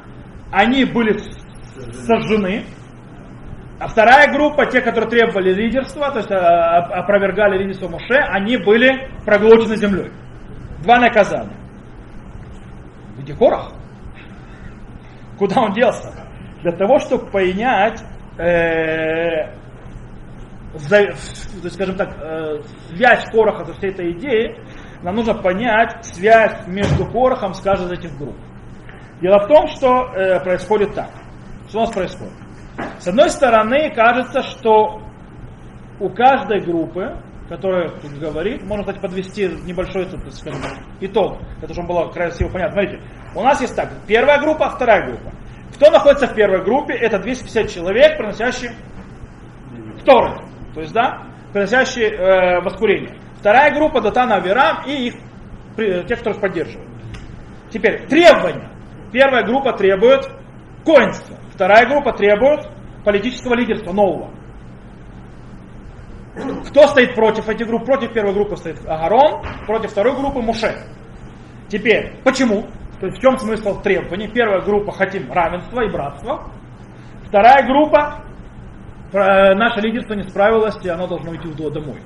они 0.50 0.85
были 0.85 1.16
сожжены, 1.92 2.64
а 3.82 3.88
вторая 3.88 4.32
группа, 4.32 4.64
те, 4.66 4.80
которые 4.80 5.10
требовали 5.10 5.52
лидерства, 5.52 6.12
то 6.12 6.18
есть 6.18 6.30
а, 6.30 7.00
опровергали 7.00 7.58
лидерство 7.58 7.88
Моше, 7.88 8.14
они 8.14 8.56
были 8.56 9.10
проглочены 9.24 9.74
землей. 9.74 10.12
Два 10.84 11.00
наказания. 11.00 11.56
Где 13.18 13.34
Корах? 13.34 13.72
Куда 15.36 15.62
он 15.62 15.72
делся? 15.72 16.12
Для 16.62 16.70
того, 16.70 17.00
чтобы 17.00 17.26
понять, 17.26 18.00
э, 18.38 19.52
за, 20.74 21.12
скажем 21.68 21.96
так, 21.96 22.16
э, 22.22 22.62
связь 22.90 23.24
Короха 23.32 23.64
со 23.64 23.74
всей 23.74 23.90
этой 23.90 24.12
идеей, 24.12 24.60
нам 25.02 25.16
нужно 25.16 25.34
понять 25.34 26.04
связь 26.04 26.68
между 26.68 27.04
Корохом 27.06 27.52
с 27.52 27.60
каждой 27.60 27.88
из 27.88 27.98
этих 27.98 28.16
групп. 28.16 28.36
Дело 29.20 29.40
в 29.40 29.48
том, 29.48 29.66
что 29.66 30.12
э, 30.14 30.38
происходит 30.38 30.94
так. 30.94 31.10
Что 31.68 31.78
у 31.78 31.80
нас 31.80 31.90
происходит? 31.90 32.41
С 32.98 33.08
одной 33.08 33.30
стороны, 33.30 33.92
кажется, 33.94 34.42
что 34.42 35.02
у 36.00 36.08
каждой 36.08 36.60
группы, 36.60 37.16
которая 37.48 37.90
тут 38.00 38.12
говорит, 38.18 38.62
можно, 38.62 38.84
кстати, 38.84 39.00
подвести 39.00 39.46
небольшой 39.64 40.06
тут, 40.06 40.20
скажем, 40.34 40.60
итог, 41.00 41.38
это 41.60 41.72
чтобы 41.72 41.88
было 41.88 42.08
красиво 42.08 42.48
понятно. 42.48 42.80
Смотрите, 42.82 43.04
у 43.34 43.42
нас 43.42 43.60
есть 43.60 43.76
так, 43.76 43.90
первая 44.06 44.40
группа, 44.40 44.70
вторая 44.70 45.06
группа. 45.06 45.32
Кто 45.74 45.90
находится 45.90 46.26
в 46.26 46.34
первой 46.34 46.64
группе? 46.64 46.94
Это 46.94 47.18
250 47.18 47.70
человек, 47.70 48.16
приносящие 48.16 48.72
второй, 50.00 50.38
то 50.74 50.80
есть, 50.80 50.92
да, 50.92 51.22
приносящие 51.52 52.10
э, 52.10 52.60
воскурение. 52.60 53.16
Вторая 53.38 53.74
группа 53.74 54.00
Датана 54.00 54.36
Авирам 54.36 54.84
и 54.86 55.08
их, 55.08 55.14
тех, 56.06 56.20
кто 56.20 56.30
их 56.30 56.40
поддерживает. 56.40 56.88
Теперь, 57.70 58.06
требования. 58.06 58.70
Первая 59.12 59.44
группа 59.44 59.72
требует 59.72 60.28
коинства. 60.84 61.36
Вторая 61.52 61.87
группа 61.87 62.12
требует 62.12 62.68
политического 63.04 63.54
лидерства 63.54 63.92
нового. 63.92 64.30
Кто 66.68 66.87
стоит 66.88 67.14
против 67.14 67.49
этих 67.49 67.66
групп? 67.66 67.85
Против 67.85 68.12
первой 68.12 68.32
группы 68.32 68.56
стоит 68.56 68.78
Агарон, 68.87 69.42
против 69.66 69.90
второй 69.90 70.16
группы 70.16 70.40
Муше. 70.40 70.75
Теперь, 71.68 72.16
почему? 72.25 72.62
То 73.00 73.06
есть 73.06 73.18
в 73.18 73.21
чем 73.21 73.37
смысл 73.38 73.80
требований? 73.82 74.28
Первая 74.28 74.62
группа 74.62 74.92
хотим 74.92 75.30
равенства 75.30 75.82
и 75.82 75.90
братства. 75.90 76.50
Вторая 77.26 77.66
группа 77.66 78.25
наше 79.12 79.80
лидерство 79.80 80.14
не 80.14 80.23
справилось, 80.23 80.82
и 80.82 80.88
оно 80.88 81.06
должно 81.06 81.35
идти 81.37 81.49
домой. 81.71 82.00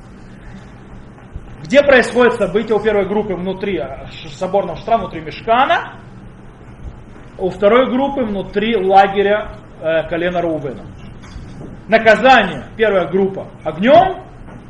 Где 1.63 1.83
происходит 1.83 2.35
событие 2.35 2.77
у 2.77 2.81
первой 2.81 3.09
группы 3.09 3.35
внутри 3.35 3.79
а, 3.79 4.07
соборного 4.29 4.77
штра, 4.77 4.99
внутри 4.99 5.21
мешкана, 5.21 6.01
у 7.39 7.51
второй 7.51 7.91
группы 7.91 8.25
внутри 8.25 8.77
лагеря 8.77 9.59
э, 9.81 10.09
колена 10.09 10.41
Рувена. 10.41 10.85
Наказание. 11.89 12.67
Первая 12.77 13.09
группа 13.09 13.49
огнем, 13.65 14.25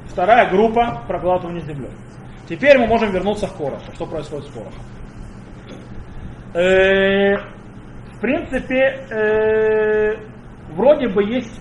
вторая 0.07 0.51
группа 0.51 1.03
проглатывание 1.07 1.63
землей. 1.63 1.91
Теперь 2.49 2.79
мы 2.79 2.87
можем 2.87 3.11
вернуться 3.11 3.47
к 3.49 3.57
Короху. 3.57 3.93
Что 3.95 4.07
происходит 4.07 4.47
с 4.47 4.53
Корохом? 4.53 4.83
Э, 6.55 7.37
в 8.15 8.21
принципе, 8.21 9.07
э, 9.11 10.17
вроде 10.71 11.09
бы 11.09 11.25
есть 11.25 11.61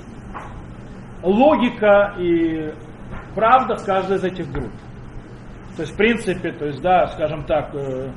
логика 1.24 2.16
и 2.18 2.74
правда 3.34 3.76
с 3.76 3.84
каждой 3.84 4.18
из 4.18 4.24
этих 4.24 4.52
групп. 4.52 4.72
То 5.76 5.82
есть, 5.82 5.94
в 5.94 5.98
принципе, 5.98 6.52
то 6.52 6.66
есть, 6.66 6.82
да, 6.82 7.08
скажем 7.08 7.44
так, 7.46 7.74
э, 7.76 8.10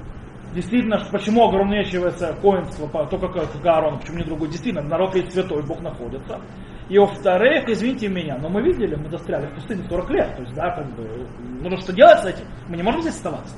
действительно, 0.55 0.99
почему 1.11 1.49
ограничивается 1.49 2.35
коинство 2.41 2.89
только 3.07 3.29
к 3.29 3.67
Аарону, 3.67 3.99
почему 3.99 4.19
не 4.19 4.25
другой? 4.25 4.49
Действительно, 4.49 4.83
народ 4.83 5.15
есть 5.15 5.33
святой, 5.33 5.63
Бог 5.67 5.81
находится. 5.81 6.41
И 6.89 6.99
во-вторых, 6.99 7.69
извините 7.69 8.09
меня, 8.09 8.39
но 8.39 8.49
мы 8.49 8.63
видели, 8.63 8.95
мы 8.95 9.11
застряли 9.11 9.47
в 9.47 9.55
пустыне 9.55 9.85
40 9.89 10.11
лет. 10.11 10.37
То 10.37 10.43
есть, 10.43 10.55
да, 10.55 10.71
как 10.75 10.87
бы, 10.97 11.27
нужно 11.61 11.77
что 11.79 11.93
делать 11.93 12.21
с 12.21 12.25
этим? 12.25 12.47
Мы 12.69 12.77
не 12.77 12.83
можем 12.83 13.03
здесь 13.03 13.15
оставаться. 13.15 13.55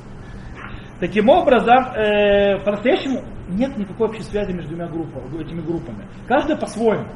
Таким 0.99 1.28
образом, 1.28 1.92
э, 1.94 2.59
по-настоящему 2.64 3.23
нет 3.49 3.76
никакой 3.78 4.09
общей 4.09 4.23
связи 4.23 4.52
между 4.52 4.70
двумя 4.70 4.88
группами, 4.88 5.40
этими 5.40 5.61
группами. 5.61 6.06
Каждая 6.26 6.56
по-своему. 6.59 7.06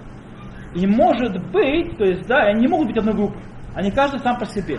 И 0.74 0.86
может 0.86 1.32
быть, 1.52 1.96
то 1.98 2.04
есть, 2.04 2.26
да, 2.26 2.44
они 2.44 2.62
не 2.62 2.68
могут 2.68 2.88
быть 2.88 2.96
одной 2.96 3.14
группой. 3.14 3.42
Они 3.74 3.90
каждый 3.90 4.20
сам 4.20 4.38
по 4.38 4.46
себе. 4.46 4.78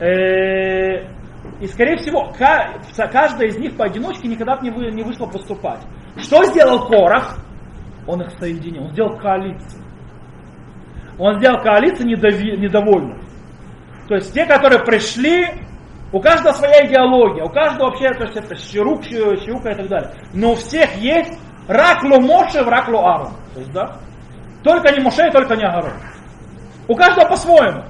Э, 0.00 1.06
и, 1.60 1.66
скорее 1.66 1.96
всего, 1.96 2.32
каждая 2.36 3.48
из 3.48 3.58
них 3.58 3.76
поодиночке 3.76 4.28
никогда 4.28 4.56
бы 4.56 4.68
не 4.68 5.02
вышла 5.02 5.26
поступать. 5.26 5.80
Что 6.16 6.44
сделал 6.44 6.86
Корах? 6.88 7.38
Он 8.06 8.20
их 8.22 8.30
соединил, 8.38 8.84
он 8.84 8.92
сделал 8.92 9.16
коалицию. 9.18 9.82
Он 11.18 11.38
сделал 11.38 11.62
коалицию 11.62 12.08
недовольных. 12.08 13.18
То 14.08 14.16
есть 14.16 14.32
те, 14.34 14.44
которые 14.44 14.84
пришли, 14.84 15.46
у 16.12 16.20
каждого 16.20 16.52
своя 16.52 16.86
идеология, 16.86 17.44
у 17.44 17.48
каждого 17.48 17.90
вообще 17.90 18.12
то 18.12 18.24
есть 18.24 18.36
это 18.36 18.54
щерук, 18.56 19.04
щерука 19.04 19.70
и 19.70 19.74
так 19.74 19.88
далее. 19.88 20.10
Но 20.34 20.52
у 20.52 20.54
всех 20.56 20.94
есть 20.96 21.38
раклу 21.68 22.20
Моше, 22.20 22.62
раклу 22.62 22.98
Арон. 22.98 23.32
То 23.54 23.60
есть, 23.60 23.72
да? 23.72 23.98
Только 24.62 24.92
не 24.92 25.00
Моше, 25.00 25.30
только 25.30 25.56
не 25.56 25.64
Агарон. 25.64 25.94
У 26.88 26.94
каждого 26.94 27.28
по-своему. 27.28 27.84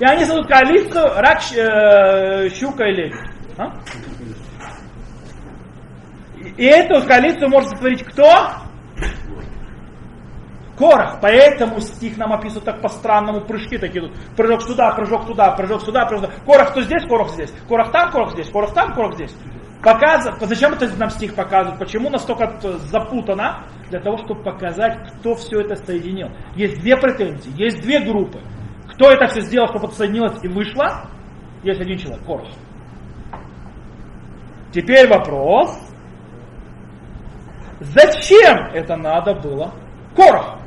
И 0.00 0.04
они 0.04 0.24
создают 0.24 0.48
коалицию 0.48 1.04
рак, 1.16 1.40
э, 1.54 2.48
щука 2.50 2.84
и 2.86 2.92
лебедь. 2.92 3.20
А? 3.56 3.72
И 6.56 6.64
эту 6.64 7.06
коалицию 7.06 7.48
может 7.48 7.70
сотворить 7.70 8.04
кто? 8.04 8.24
Корах. 10.76 11.18
Поэтому 11.20 11.80
стих 11.80 12.16
нам 12.16 12.32
описывают 12.32 12.64
так 12.64 12.80
по-странному, 12.82 13.42
прыжки 13.42 13.78
такие 13.78 14.02
тут. 14.02 14.12
Прыжок 14.36 14.62
сюда, 14.62 14.90
прыжок 14.92 15.26
туда, 15.26 15.52
прыжок 15.52 15.82
сюда, 15.82 16.04
прыжок 16.06 16.26
сюда. 16.26 16.36
Корах 16.44 16.70
кто 16.72 16.82
здесь, 16.82 17.04
корах 17.06 17.30
здесь. 17.30 17.52
Корах 17.68 17.92
там, 17.92 18.10
корах 18.10 18.32
здесь, 18.32 18.50
корах 18.50 18.74
там, 18.74 18.92
корах 18.94 19.14
здесь. 19.14 19.34
Показывает, 19.82 20.40
зачем 20.40 20.72
это 20.72 20.88
нам 20.96 21.10
стих 21.10 21.34
показывает? 21.34 21.78
Почему 21.78 22.10
настолько 22.10 22.58
запутано? 22.90 23.66
Для 23.90 24.00
того, 24.00 24.16
чтобы 24.16 24.42
показать, 24.42 24.98
кто 25.18 25.34
все 25.34 25.60
это 25.60 25.76
соединил. 25.76 26.30
Есть 26.56 26.80
две 26.80 26.96
претензии, 26.96 27.52
есть 27.54 27.80
две 27.82 28.00
группы. 28.00 28.40
Кто 28.94 29.10
это 29.10 29.26
все 29.26 29.40
сделал, 29.40 29.66
чтобы 29.68 29.86
это 29.86 29.96
соединилось 29.96 30.42
и 30.42 30.48
вышло? 30.48 31.08
Есть 31.64 31.80
один 31.80 31.98
человек, 31.98 32.24
Корах. 32.24 32.46
Теперь 34.72 35.08
вопрос. 35.08 35.76
Зачем 37.80 38.56
это 38.72 38.96
надо 38.96 39.34
было 39.34 39.72
Короху? 40.14 40.58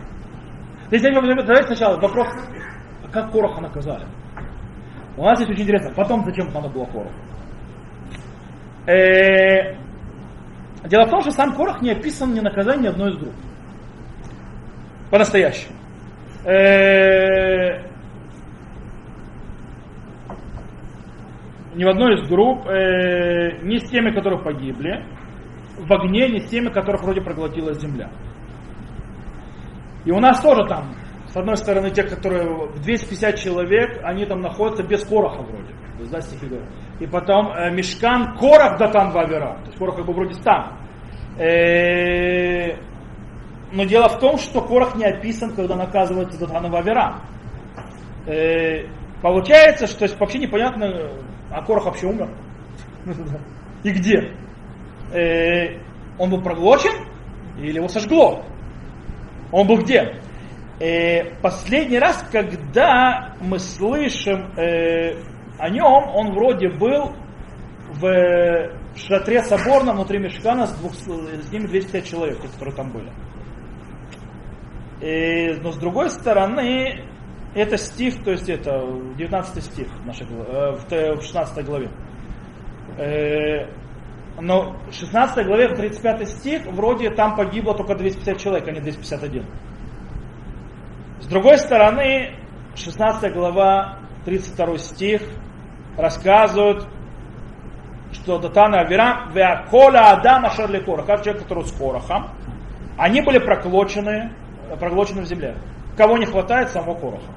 Давайте 0.89 1.63
сначала 1.67 1.99
вопрос, 1.99 2.27
как 3.11 3.31
Короха 3.31 3.61
наказали. 3.61 4.05
У 5.15 5.23
нас 5.23 5.39
здесь 5.39 5.49
очень 5.49 5.63
интересно. 5.63 5.93
Потом, 5.95 6.25
зачем 6.25 6.47
надо 6.53 6.67
было 6.67 6.85
Короху? 6.85 7.11
Э, 8.87 9.75
дело 10.85 11.05
в 11.05 11.09
том, 11.09 11.21
что 11.21 11.31
сам 11.31 11.55
Корох 11.55 11.81
не 11.81 11.91
описан 11.91 12.33
ни 12.33 12.41
наказание 12.41 12.83
ни 12.83 12.87
одной 12.87 13.11
из 13.11 13.17
групп. 13.17 13.33
По-настоящему. 15.11 15.75
Э, 16.45 17.86
ни 21.77 21.83
в 21.83 21.89
одной 21.89 22.15
из 22.15 22.27
групп, 22.27 22.65
э, 22.67 23.61
ни 23.61 23.77
с 23.77 23.87
теми, 23.89 24.09
которые 24.09 24.41
погибли 24.41 25.05
в 25.77 25.93
огне, 25.93 26.27
ни 26.27 26.39
с 26.39 26.49
теми, 26.49 26.69
которых 26.69 27.03
вроде 27.03 27.21
проглотила 27.21 27.73
земля. 27.75 28.09
И 30.03 30.11
у 30.11 30.19
нас 30.19 30.41
тоже 30.41 30.67
там, 30.67 30.95
с 31.27 31.37
одной 31.37 31.55
стороны, 31.55 31.91
те, 31.91 32.01
которые 32.01 32.71
250 32.81 33.35
человек, 33.35 33.99
они 34.03 34.25
там 34.25 34.41
находятся 34.41 34.83
без 34.83 35.05
короха 35.05 35.43
вроде. 35.43 35.73
То 35.97 35.99
есть, 35.99 36.11
да, 36.11 36.21
стихи. 36.21 36.47
И 36.99 37.05
потом 37.05 37.51
э, 37.51 37.69
мешкан 37.71 38.35
корах 38.37 38.79
датан 38.79 39.11
вавера. 39.11 39.59
То 39.59 39.65
есть 39.67 39.77
корах 39.77 39.97
как 39.97 40.05
бы 40.05 40.13
вроде 40.13 40.33
там. 40.41 40.79
Э, 41.37 42.75
но 43.71 43.83
дело 43.83 44.09
в 44.09 44.17
том, 44.19 44.37
что 44.39 44.61
корах 44.61 44.95
не 44.95 45.05
описан, 45.05 45.53
когда 45.53 45.75
наказывается 45.75 46.39
датан 46.39 46.71
вавера. 46.71 47.21
Э, 48.25 48.87
получается, 49.21 49.85
что 49.85 50.05
есть, 50.05 50.19
вообще 50.19 50.39
непонятно, 50.39 51.11
а 51.49 51.63
корах 51.63 51.85
вообще 51.85 52.07
умер. 52.07 52.29
И 53.83 53.91
где? 53.91 54.33
Э, 55.13 55.79
он 56.17 56.29
был 56.29 56.41
проглочен 56.41 57.07
или 57.59 57.77
его 57.77 57.87
сожгло? 57.87 58.43
Он 59.51 59.67
был 59.67 59.77
где? 59.77 60.21
Э, 60.79 61.39
последний 61.41 61.99
раз, 61.99 62.23
когда 62.31 63.35
мы 63.41 63.59
слышим 63.59 64.51
э, 64.57 65.15
о 65.57 65.69
нем, 65.69 66.09
он 66.15 66.33
вроде 66.33 66.69
был 66.69 67.13
в 67.89 68.77
шатре 68.95 69.41
соборном 69.43 69.95
внутри 69.95 70.19
Мешкана 70.19 70.67
с, 70.67 70.73
двух, 70.73 70.93
с 70.93 71.51
ними 71.51 71.67
250 71.67 72.05
человек, 72.05 72.41
которые 72.41 72.75
там 72.75 72.91
были. 72.91 73.11
И, 75.01 75.59
но 75.61 75.71
с 75.71 75.77
другой 75.77 76.09
стороны, 76.09 77.07
это 77.57 77.77
стих, 77.77 78.23
то 78.23 78.31
есть 78.31 78.47
это 78.49 78.85
19 79.17 79.63
стих 79.63 79.87
нашей, 80.05 80.27
э, 80.27 81.15
в 81.15 81.21
16 81.21 81.65
главе. 81.65 81.89
Э, 82.97 83.65
но 84.39 84.75
в 84.87 84.93
16 84.93 85.45
главе, 85.45 85.75
35 85.75 86.29
стих, 86.29 86.65
вроде 86.67 87.09
там 87.09 87.35
погибло 87.35 87.73
только 87.75 87.95
250 87.95 88.37
человек, 88.37 88.67
а 88.67 88.71
не 88.71 88.79
251. 88.79 89.45
С 91.19 91.27
другой 91.27 91.57
стороны, 91.57 92.35
16 92.75 93.33
глава, 93.33 93.97
32 94.25 94.77
стих, 94.77 95.21
рассказывает, 95.97 96.85
что 98.13 98.37
Датана 98.37 98.81
Авирам, 98.81 99.31
Веакола 99.33 100.11
Адама 100.11 100.51
Шарли 100.51 100.79
Кора, 100.79 101.03
как 101.03 101.23
человек, 101.23 101.43
который 101.43 101.65
с 101.65 101.71
Корохом, 101.71 102.29
они 102.97 103.21
были 103.21 103.39
проглочены, 103.39 104.31
проглочены 104.79 105.21
в 105.21 105.25
земле. 105.25 105.55
Кого 105.97 106.17
не 106.17 106.27
хватает, 106.27 106.69
самого 106.69 106.93
Короха. 106.93 107.31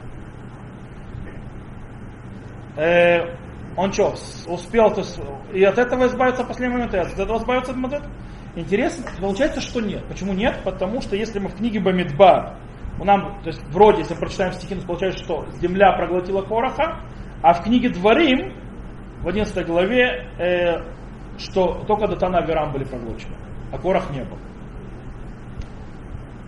Э, 2.77 3.37
он 3.77 3.93
что, 3.93 4.15
успел 4.47 4.93
то, 4.93 5.03
и 5.53 5.63
от 5.63 5.79
этого 5.79 6.07
избавиться 6.07 6.45
в 6.45 6.49
последний 6.49 6.75
момент, 6.75 6.95
и 6.95 6.99
от 6.99 7.19
этого 7.19 7.39
избавиться 7.39 7.73
от 7.73 7.79
момент? 7.79 8.05
Интересно, 8.57 9.05
получается, 9.21 9.61
что 9.61 9.81
нет. 9.81 10.05
Почему 10.09 10.33
нет? 10.33 10.61
Потому 10.65 11.01
что 11.01 11.15
если 11.15 11.39
мы 11.39 11.49
в 11.49 11.57
книге 11.57 11.81
Бамидбар, 11.81 12.57
у 12.99 13.05
нам, 13.05 13.41
то 13.43 13.49
есть 13.49 13.63
вроде, 13.71 14.01
если 14.01 14.15
мы 14.15 14.21
прочитаем 14.21 14.53
стихи, 14.53 14.75
то 14.75 14.87
получается, 14.87 15.25
что 15.25 15.47
земля 15.61 15.93
проглотила 15.93 16.43
Короха, 16.43 17.01
а 17.43 17.55
в 17.55 17.63
книге 17.63 17.91
Дворим, 17.91 18.55
в 19.23 19.29
11 19.29 19.67
главе, 19.67 20.29
э, 20.39 20.83
что 21.39 21.85
только 21.87 22.09
Датана 22.09 22.41
и 22.41 22.47
Верам 22.47 22.73
были 22.73 22.85
проглочены, 22.85 23.35
а 23.73 23.79
Корах 23.79 24.11
не 24.11 24.25
был. 24.25 24.39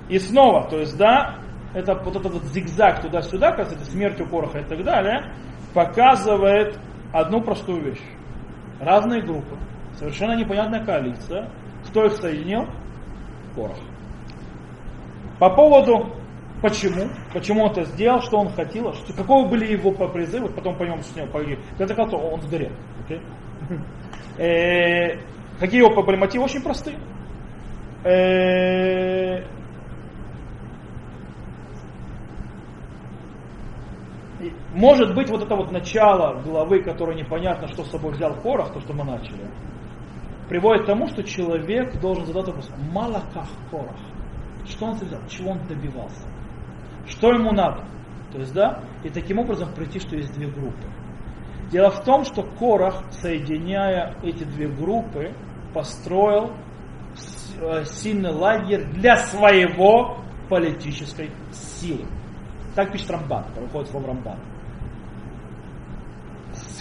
И 0.08 0.18
снова, 0.18 0.68
то 0.68 0.78
есть, 0.78 0.96
да, 0.98 1.38
это 1.72 1.94
вот 1.94 2.16
этот 2.16 2.44
зигзаг 2.44 3.00
туда-сюда, 3.00 3.52
касается 3.52 3.86
смертью 3.90 4.28
Короха 4.28 4.58
и 4.58 4.64
так 4.64 4.82
далее, 4.82 5.32
показывает 5.74 6.78
одну 7.12 7.40
простую 7.42 7.82
вещь. 7.82 8.02
Разные 8.80 9.22
группы, 9.22 9.56
совершенно 9.94 10.36
непонятная 10.36 10.84
коалиция. 10.84 11.48
Кто 11.88 12.06
их 12.06 12.12
соединил? 12.14 12.66
Корох. 13.54 13.78
По 15.38 15.50
поводу 15.50 16.14
почему, 16.62 17.10
почему 17.32 17.64
он 17.64 17.72
это 17.72 17.84
сделал, 17.84 18.20
что 18.22 18.38
он 18.38 18.48
хотел, 18.50 18.94
что, 18.94 19.12
каковы 19.12 19.48
были 19.48 19.72
его 19.72 19.90
призывы, 20.08 20.48
потом 20.48 20.76
поймем, 20.76 21.00
что 21.02 21.12
с 21.12 21.16
него 21.16 21.26
погиб. 21.26 21.58
В 21.74 21.78
конце 21.78 21.94
концов, 21.94 22.22
он 22.22 22.40
сгорел. 22.42 22.70
Okay? 23.08 23.20
Э, 24.38 25.18
какие 25.60 25.80
его 25.80 26.02
мотивы? 26.16 26.44
Очень 26.44 26.62
простые. 26.62 26.96
Э, 28.02 29.44
может 34.72 35.14
быть, 35.14 35.28
вот 35.30 35.42
это 35.42 35.54
вот 35.54 35.70
начало 35.70 36.40
главы, 36.42 36.82
которое 36.82 37.16
непонятно, 37.16 37.68
что 37.68 37.84
с 37.84 37.90
собой 37.90 38.12
взял 38.12 38.34
Корах, 38.40 38.72
то, 38.72 38.80
что 38.80 38.94
мы 38.94 39.04
начали, 39.04 39.50
приводит 40.48 40.84
к 40.84 40.86
тому, 40.86 41.08
что 41.08 41.22
человек 41.22 42.00
должен 42.00 42.24
задать 42.26 42.46
вопрос, 42.46 42.70
малаках 42.90 43.48
Корах. 43.70 43.98
Что 44.66 44.86
он 44.86 44.92
взял? 44.94 45.20
Чего 45.28 45.50
он 45.50 45.66
добивался? 45.66 46.26
Что 47.06 47.32
ему 47.32 47.52
надо? 47.52 47.84
То 48.32 48.38
есть, 48.38 48.54
да, 48.54 48.82
и 49.04 49.10
таким 49.10 49.38
образом 49.38 49.74
прийти, 49.74 49.98
что 49.98 50.16
есть 50.16 50.32
две 50.34 50.46
группы. 50.46 50.86
Дело 51.70 51.90
в 51.90 52.02
том, 52.04 52.24
что 52.24 52.42
Корах, 52.42 53.02
соединяя 53.10 54.16
эти 54.22 54.44
две 54.44 54.68
группы, 54.68 55.34
построил 55.74 56.52
э, 57.60 57.84
сильный 57.84 58.32
лагерь 58.32 58.84
для 58.92 59.16
своего 59.16 60.18
политической 60.48 61.30
силы. 61.50 62.06
Так 62.74 62.92
пишет 62.92 63.10
Рамбан, 63.10 63.44
выходит 63.54 63.90
слово 63.90 64.08
Рамбан. 64.08 64.38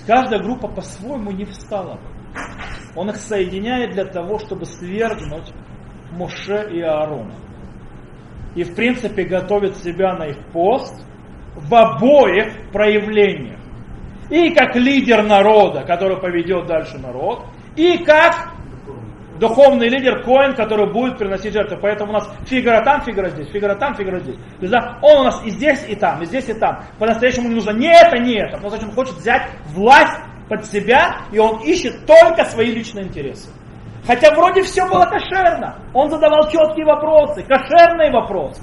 Каждая 0.05 0.41
группа 0.41 0.67
по-своему 0.67 1.31
не 1.31 1.45
встала. 1.45 1.99
Он 2.95 3.09
их 3.09 3.17
соединяет 3.17 3.91
для 3.91 4.05
того, 4.05 4.39
чтобы 4.39 4.65
свергнуть 4.65 5.53
Моше 6.11 6.69
и 6.71 6.81
Аарона. 6.81 7.35
И 8.55 8.63
в 8.63 8.75
принципе 8.75 9.23
готовит 9.23 9.77
себя 9.77 10.15
на 10.15 10.27
их 10.27 10.37
пост 10.51 11.05
в 11.55 11.73
обоих 11.73 12.71
проявлениях. 12.71 13.59
И 14.29 14.53
как 14.53 14.75
лидер 14.75 15.23
народа, 15.23 15.83
который 15.83 16.19
поведет 16.19 16.67
дальше 16.67 16.97
народ, 16.97 17.45
и 17.75 17.97
как 18.03 18.53
духовный 19.41 19.89
лидер 19.89 20.23
Коин, 20.23 20.55
который 20.55 20.93
будет 20.93 21.17
приносить 21.17 21.51
жертвы. 21.51 21.77
Поэтому 21.81 22.11
у 22.11 22.13
нас 22.13 22.31
фигура 22.45 22.83
там, 22.85 23.01
фигура 23.01 23.29
здесь, 23.29 23.49
фигура 23.49 23.75
там, 23.75 23.95
фигура 23.95 24.19
здесь. 24.19 24.37
То 24.61 24.99
он 25.01 25.21
у 25.21 25.23
нас 25.23 25.43
и 25.43 25.49
здесь, 25.49 25.83
и 25.89 25.95
там, 25.95 26.21
и 26.21 26.25
здесь, 26.25 26.47
и 26.47 26.53
там. 26.53 26.83
По-настоящему 26.99 27.49
не 27.49 27.55
нужно 27.55 27.71
не 27.71 27.91
это, 27.91 28.17
не 28.19 28.35
это. 28.35 28.63
Он 28.63 28.91
хочет 28.91 29.15
взять 29.15 29.49
власть 29.73 30.17
под 30.47 30.65
себя, 30.65 31.23
и 31.31 31.39
он 31.39 31.61
ищет 31.63 32.05
только 32.05 32.45
свои 32.45 32.71
личные 32.71 33.07
интересы. 33.07 33.49
Хотя 34.05 34.33
вроде 34.35 34.61
все 34.61 34.87
было 34.87 35.05
кошерно. 35.05 35.75
Он 35.93 36.09
задавал 36.09 36.49
четкие 36.49 36.85
вопросы, 36.85 37.43
кошерные 37.43 38.11
вопросы. 38.11 38.61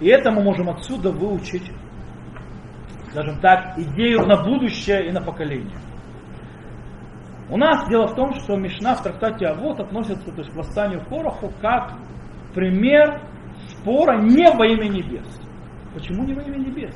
И 0.00 0.08
это 0.08 0.30
мы 0.30 0.42
можем 0.42 0.68
отсюда 0.70 1.10
выучить, 1.10 1.70
скажем 3.10 3.38
так, 3.40 3.78
идею 3.78 4.26
на 4.26 4.42
будущее 4.42 5.08
и 5.08 5.10
на 5.10 5.20
поколение. 5.20 5.76
У 7.50 7.56
нас 7.56 7.88
дело 7.88 8.06
в 8.06 8.14
том, 8.14 8.32
что 8.34 8.56
Мишна 8.56 8.94
в 8.94 9.02
трактате 9.02 9.46
Авод 9.46 9.80
относится 9.80 10.30
то 10.30 10.40
есть, 10.40 10.52
к 10.52 10.56
восстанию 10.56 11.04
Короху 11.06 11.52
как 11.60 11.94
пример 12.54 13.22
спора 13.70 14.20
не 14.20 14.48
во 14.52 14.66
имя 14.66 14.88
небес. 14.88 15.26
Почему 15.92 16.24
не 16.24 16.32
во 16.32 16.42
имя 16.42 16.58
небес? 16.58 16.94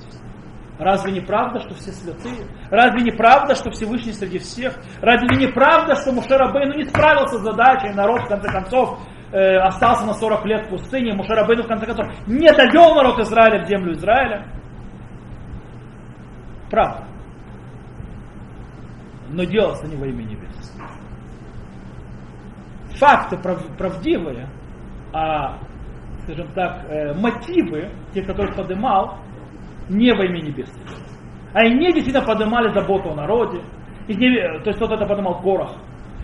Разве 0.79 1.12
не 1.12 1.21
правда, 1.21 1.59
что 1.59 1.75
все 1.75 1.90
святые? 1.90 2.47
Разве 2.71 3.03
не 3.03 3.11
правда, 3.11 3.57
что 3.57 3.71
Всевышний 3.71 4.12
среди 4.12 4.38
всех? 4.38 4.77
Разве 5.01 5.37
не 5.37 5.49
правда, 5.49 5.97
что 5.97 6.12
Мушарабейну 6.12 6.77
не 6.77 6.85
справился 6.85 7.38
с 7.38 7.43
задачей, 7.43 7.93
народ 7.93 8.23
в 8.23 8.29
конце 8.29 8.49
концов 8.49 9.01
э, 9.33 9.57
остался 9.57 10.07
на 10.07 10.14
40 10.14 10.47
лет 10.47 10.67
в 10.67 10.71
пустыне, 10.71 11.14
Мушарабейну 11.14 11.64
в 11.64 11.69
конце 11.69 11.87
концов 11.87 12.07
не 12.29 12.51
довел 12.53 12.95
народ 12.95 13.19
Израиля 13.21 13.64
в 13.64 13.69
землю 13.69 13.93
Израиля? 13.93 14.47
Правда 16.71 17.05
но 19.35 19.45
делался 19.45 19.87
не 19.87 19.97
во 19.97 20.07
имя 20.07 20.25
небес. 20.25 20.44
Факты 23.05 23.37
правдивые, 23.77 24.49
а, 25.12 25.59
скажем 26.23 26.51
так, 26.55 26.87
э, 26.88 27.12
мотивы, 27.12 27.90
те, 28.14 28.23
которые 28.23 28.57
подымал, 28.57 29.19
не 29.90 30.11
во 30.14 30.25
имя 30.25 30.40
небес. 30.40 30.73
Они 31.53 31.93
действительно 31.93 32.25
поднимали 32.25 32.73
заботу 32.73 33.11
о 33.11 33.14
народе, 33.14 33.61
и 34.09 34.14
не, 34.14 34.59
то 34.61 34.71
есть 34.71 34.81
вот 34.81 34.90
это 34.90 35.05
поднимал 35.05 35.43
Корах. 35.43 35.77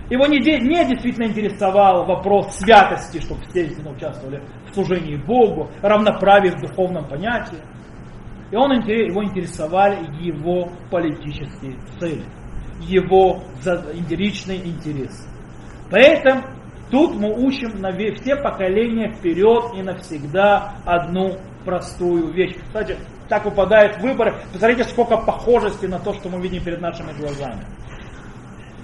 Его 0.08 0.24
не, 0.24 0.38
не 0.38 0.86
действительно 0.86 1.26
интересовал 1.26 2.06
вопрос 2.06 2.56
святости, 2.56 3.20
чтобы 3.20 3.42
все 3.42 3.66
действительно 3.66 3.94
участвовали 3.94 4.42
в 4.70 4.74
служении 4.74 5.16
Богу, 5.16 5.68
равноправие 5.82 6.52
в 6.52 6.62
духовном 6.62 7.06
понятии. 7.06 7.58
И 8.50 8.56
он, 8.56 8.72
его 8.72 9.22
интересовали 9.22 9.98
его 10.18 10.70
политические 10.90 11.76
цели 11.98 12.24
его 12.80 13.42
личный 14.08 14.56
интерес. 14.56 15.28
Поэтому 15.90 16.42
тут 16.90 17.14
мы 17.16 17.32
учим 17.32 17.80
на 17.80 17.92
все 17.92 18.36
поколения 18.36 19.12
вперед 19.12 19.72
и 19.76 19.82
навсегда 19.82 20.74
одну 20.84 21.36
простую 21.64 22.32
вещь. 22.32 22.56
Кстати, 22.62 22.96
так 23.28 23.44
выпадает 23.44 24.00
выборы. 24.00 24.34
Посмотрите, 24.52 24.84
сколько 24.84 25.16
похожести 25.16 25.86
на 25.86 25.98
то, 25.98 26.12
что 26.14 26.28
мы 26.28 26.40
видим 26.40 26.64
перед 26.64 26.80
нашими 26.80 27.12
глазами. 27.12 27.64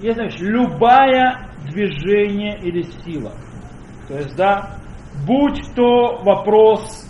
Есть, 0.00 0.16
знаешь, 0.16 0.36
любая 0.38 1.50
движение 1.64 2.58
или 2.60 2.82
сила. 3.04 3.32
То 4.08 4.16
есть, 4.16 4.36
да, 4.36 4.76
будь 5.26 5.60
то 5.74 6.20
вопрос 6.22 7.06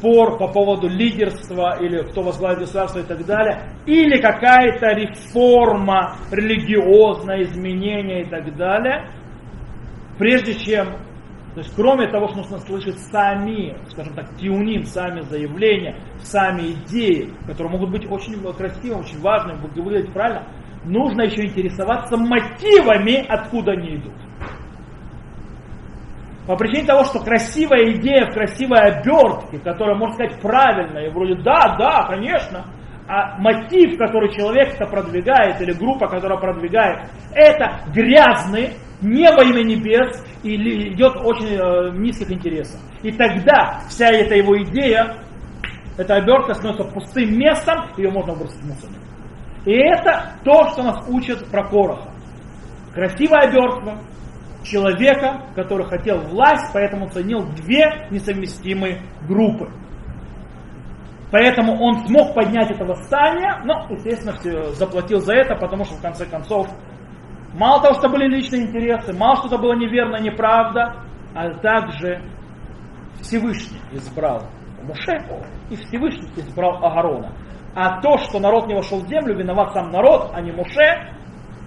спор 0.00 0.38
по 0.38 0.48
поводу 0.48 0.88
лидерства 0.88 1.76
или 1.80 2.02
кто 2.10 2.22
возглавит 2.22 2.60
государство 2.60 3.00
и 3.00 3.02
так 3.02 3.24
далее, 3.26 3.70
или 3.86 4.20
какая-то 4.20 4.86
реформа 4.92 6.16
религиозное 6.30 7.42
изменение 7.42 8.22
и 8.22 8.30
так 8.30 8.56
далее, 8.56 9.10
прежде 10.20 10.54
чем, 10.54 10.86
то 11.54 11.60
есть 11.60 11.74
кроме 11.74 12.06
того, 12.08 12.28
что 12.28 12.36
нужно 12.36 12.58
слышать 12.58 12.98
сами, 13.10 13.74
скажем 13.88 14.14
так, 14.14 14.36
тиуним, 14.36 14.84
сами 14.84 15.22
заявления, 15.22 15.98
сами 16.20 16.72
идеи, 16.72 17.32
которые 17.46 17.72
могут 17.72 17.90
быть 17.90 18.06
очень 18.08 18.38
красивыми, 18.52 19.00
очень 19.00 19.20
важными, 19.20 19.58
выглядеть 19.74 20.12
правильно, 20.12 20.46
нужно 20.84 21.22
еще 21.22 21.46
интересоваться 21.46 22.18
мотивами, 22.18 23.26
откуда 23.26 23.72
они 23.72 23.96
идут. 23.96 24.12
По 26.46 26.54
причине 26.56 26.86
того, 26.86 27.04
что 27.04 27.20
красивая 27.20 27.92
идея 27.94 28.26
в 28.26 28.34
красивой 28.34 28.78
обертке, 28.78 29.58
которая, 29.58 29.96
можно 29.96 30.14
сказать, 30.16 30.40
правильная, 30.42 31.06
и 31.06 31.10
вроде 31.10 31.36
да, 31.36 31.76
да, 31.78 32.06
конечно, 32.08 32.66
а 33.10 33.36
мотив, 33.38 33.98
который 33.98 34.32
человек 34.32 34.74
это 34.74 34.86
продвигает, 34.86 35.60
или 35.60 35.72
группа, 35.72 36.06
которая 36.06 36.38
продвигает, 36.38 37.10
это 37.34 37.80
грязный, 37.92 38.74
не 39.02 39.28
во 39.32 39.42
имя 39.42 39.64
небес, 39.64 40.24
или 40.44 40.94
идет 40.94 41.16
очень 41.16 41.56
э, 41.56 41.90
низких 41.98 42.30
интересов. 42.30 42.80
И 43.02 43.10
тогда 43.10 43.80
вся 43.88 44.06
эта 44.10 44.36
его 44.36 44.56
идея, 44.62 45.16
эта 45.98 46.14
обертка 46.14 46.54
становится 46.54 46.84
пустым 46.84 47.36
местом, 47.36 47.88
ее 47.96 48.12
можно 48.12 48.32
бросить 48.32 48.62
в 48.62 48.68
мусор. 48.68 48.90
И 49.64 49.72
это 49.72 50.36
то, 50.44 50.70
что 50.70 50.84
нас 50.84 51.04
учат 51.08 51.44
про 51.50 51.64
Короха. 51.64 52.12
Красивая 52.94 53.48
обертка, 53.48 53.98
человека, 54.62 55.46
который 55.56 55.86
хотел 55.86 56.18
власть, 56.28 56.70
поэтому 56.72 57.08
ценил 57.10 57.40
две 57.56 58.06
несовместимые 58.12 59.02
группы. 59.26 59.68
Поэтому 61.30 61.80
он 61.80 62.06
смог 62.06 62.34
поднять 62.34 62.70
это 62.70 62.84
восстание, 62.84 63.62
но, 63.64 63.86
естественно, 63.88 64.34
заплатил 64.72 65.20
за 65.20 65.34
это, 65.34 65.54
потому 65.54 65.84
что 65.84 65.94
в 65.94 66.02
конце 66.02 66.26
концов 66.26 66.68
мало 67.54 67.82
того, 67.82 67.94
что 67.94 68.08
были 68.08 68.26
личные 68.26 68.62
интересы, 68.62 69.12
мало 69.12 69.36
что-то 69.36 69.58
было 69.58 69.74
неверно, 69.74 70.16
неправда, 70.16 71.04
а 71.34 71.50
также 71.60 72.20
Всевышний 73.20 73.80
избрал 73.92 74.42
Муше 74.82 75.18
и 75.70 75.76
Всевышний 75.76 76.28
избрал 76.36 76.84
Агарона. 76.84 77.32
А 77.74 78.00
то, 78.00 78.18
что 78.18 78.40
народ 78.40 78.66
не 78.66 78.74
вошел 78.74 78.98
в 78.98 79.06
землю, 79.06 79.36
виноват 79.36 79.72
сам 79.72 79.90
народ, 79.90 80.30
а 80.32 80.40
не 80.40 80.50
Муше, 80.50 81.14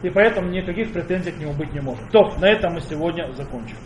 и 0.02 0.10
поэтому 0.10 0.50
никаких 0.50 0.92
претензий 0.92 1.32
к 1.32 1.38
нему 1.38 1.54
быть 1.54 1.72
не 1.74 1.80
может. 1.80 2.10
То, 2.12 2.24
на 2.40 2.46
этом 2.50 2.74
мы 2.74 2.82
сегодня 2.82 3.32
закончим. 3.32 3.78